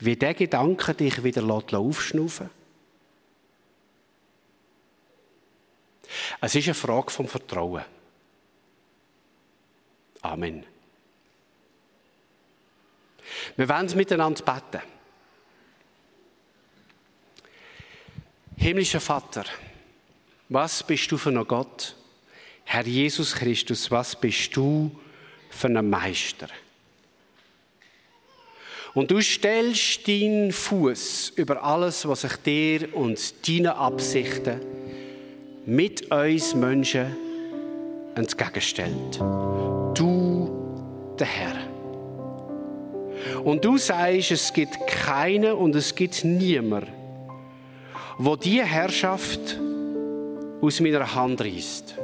wie 0.00 0.16
der 0.16 0.34
Gedanke 0.34 0.94
dich 0.94 1.22
wieder 1.22 1.44
aufschnaufen 1.50 2.50
Es 6.40 6.54
ist 6.54 6.66
eine 6.66 6.74
Frage 6.74 7.10
vom 7.10 7.28
Vertrauen. 7.28 7.84
Amen. 10.22 10.64
Wir 13.56 13.68
wollen 13.68 13.96
miteinander 13.96 14.42
beten. 14.42 14.82
Himmlischer 18.56 19.00
Vater, 19.00 19.44
was 20.48 20.82
bist 20.82 21.10
du 21.10 21.18
für 21.18 21.30
ein 21.30 21.46
Gott? 21.46 21.96
Herr 22.64 22.86
Jesus 22.86 23.34
Christus, 23.34 23.90
was 23.90 24.18
bist 24.18 24.56
du 24.56 24.90
für 25.50 25.68
ein 25.68 25.90
Meister? 25.90 26.48
Und 28.94 29.10
du 29.10 29.20
stellst 29.20 30.06
deinen 30.06 30.52
Fuß 30.52 31.32
über 31.36 31.62
alles, 31.62 32.06
was 32.06 32.22
sich 32.22 32.36
dir 32.36 32.94
und 32.94 33.46
deinen 33.46 33.66
Absichten 33.66 34.60
mit 35.66 36.10
uns 36.10 36.54
Menschen 36.54 37.16
entgegenstellt. 38.14 39.18
Du, 39.94 40.50
der 41.18 41.26
Herr. 41.26 41.56
Und 43.42 43.64
du 43.64 43.78
sagst, 43.78 44.30
es 44.30 44.52
gibt 44.52 44.86
keinen 44.86 45.52
und 45.52 45.74
es 45.74 45.94
gibt 45.94 46.24
niemand, 46.24 46.86
wo 48.18 48.36
die 48.36 48.62
Herrschaft 48.62 49.58
aus 50.60 50.80
meiner 50.80 51.14
Hand 51.14 51.40
reißt. 51.40 51.94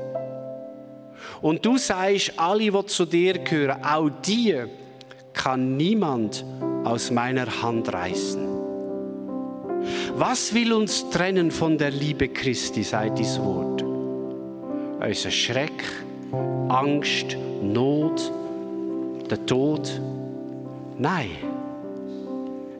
Und 1.42 1.64
du 1.64 1.78
sagst, 1.78 2.32
alle, 2.38 2.70
die 2.70 2.86
zu 2.86 3.06
dir 3.06 3.38
gehören, 3.38 3.82
auch 3.84 4.10
die 4.24 4.64
kann 5.32 5.76
niemand 5.76 6.44
aus 6.84 7.10
meiner 7.10 7.62
Hand 7.62 7.92
reißen. 7.92 8.49
Was 10.16 10.52
will 10.52 10.72
uns 10.72 11.08
trennen 11.10 11.50
von 11.50 11.78
der 11.78 11.90
Liebe 11.90 12.28
Christi, 12.28 12.82
sagt 12.82 13.18
dies 13.18 13.38
Wort? 13.40 13.82
Unser 13.82 15.30
Schreck, 15.30 15.82
Angst, 16.68 17.36
Not, 17.62 18.30
der 19.30 19.46
Tod? 19.46 20.00
Nein, 20.98 21.30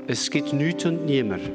es 0.07 0.31
gibt 0.31 0.53
nichts 0.53 0.85
und 0.85 1.07
niemand, 1.07 1.49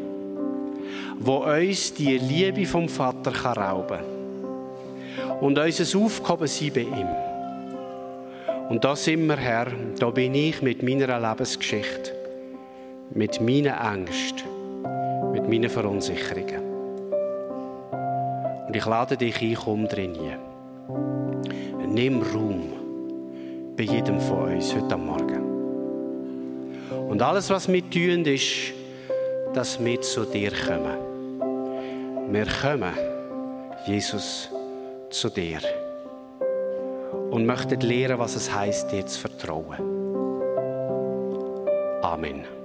wo 1.19 1.43
uns 1.43 1.93
die 1.93 2.17
Liebe 2.17 2.65
vom 2.65 2.89
Vater 2.89 3.31
rauben 3.45 3.99
kann 3.99 4.15
und 5.41 5.59
unser 5.59 5.99
Aufkommen 5.99 6.47
sein 6.47 6.71
bei 6.73 6.81
ihm. 6.81 7.07
Und 8.69 8.83
da 8.83 8.95
sind 8.95 9.27
wir, 9.27 9.37
Herr, 9.37 9.67
da 9.99 10.09
bin 10.09 10.33
ich 10.33 10.61
mit 10.61 10.81
meiner 10.81 11.19
Lebensgeschichte, 11.19 12.13
mit 13.11 13.39
meinen 13.39 13.75
Ängsten, 13.75 14.47
mit 15.35 15.49
meinen 15.49 15.69
Verunsicherungen. 15.69 16.63
Und 18.67 18.75
ich 18.75 18.85
lade 18.85 19.17
dich 19.17 19.41
ein, 19.41 19.55
komm 19.55 19.87
drin. 19.87 20.13
Nimm 21.87 22.21
Raum 22.21 22.63
bei 23.75 23.83
jedem 23.83 24.21
von 24.21 24.53
uns 24.53 24.73
heute 24.73 24.93
am 24.93 25.05
Morgen. 25.05 25.43
Und 27.09 27.21
alles, 27.21 27.49
was 27.49 27.67
wir 27.67 27.89
tun, 27.89 28.23
ist, 28.25 28.73
dass 29.53 29.83
wir 29.83 29.99
zu 30.01 30.23
dir 30.25 30.51
kommen. 30.51 32.31
Wir 32.31 32.45
kommen, 32.61 32.93
Jesus, 33.85 34.49
zu 35.09 35.29
dir 35.29 35.59
und 37.31 37.45
möchten 37.45 37.81
lernen, 37.81 38.19
was 38.19 38.35
es 38.35 38.53
heißt, 38.53 38.91
dir 38.91 39.05
zu 39.05 39.19
vertrauen. 39.19 39.79
Amen. 42.01 42.64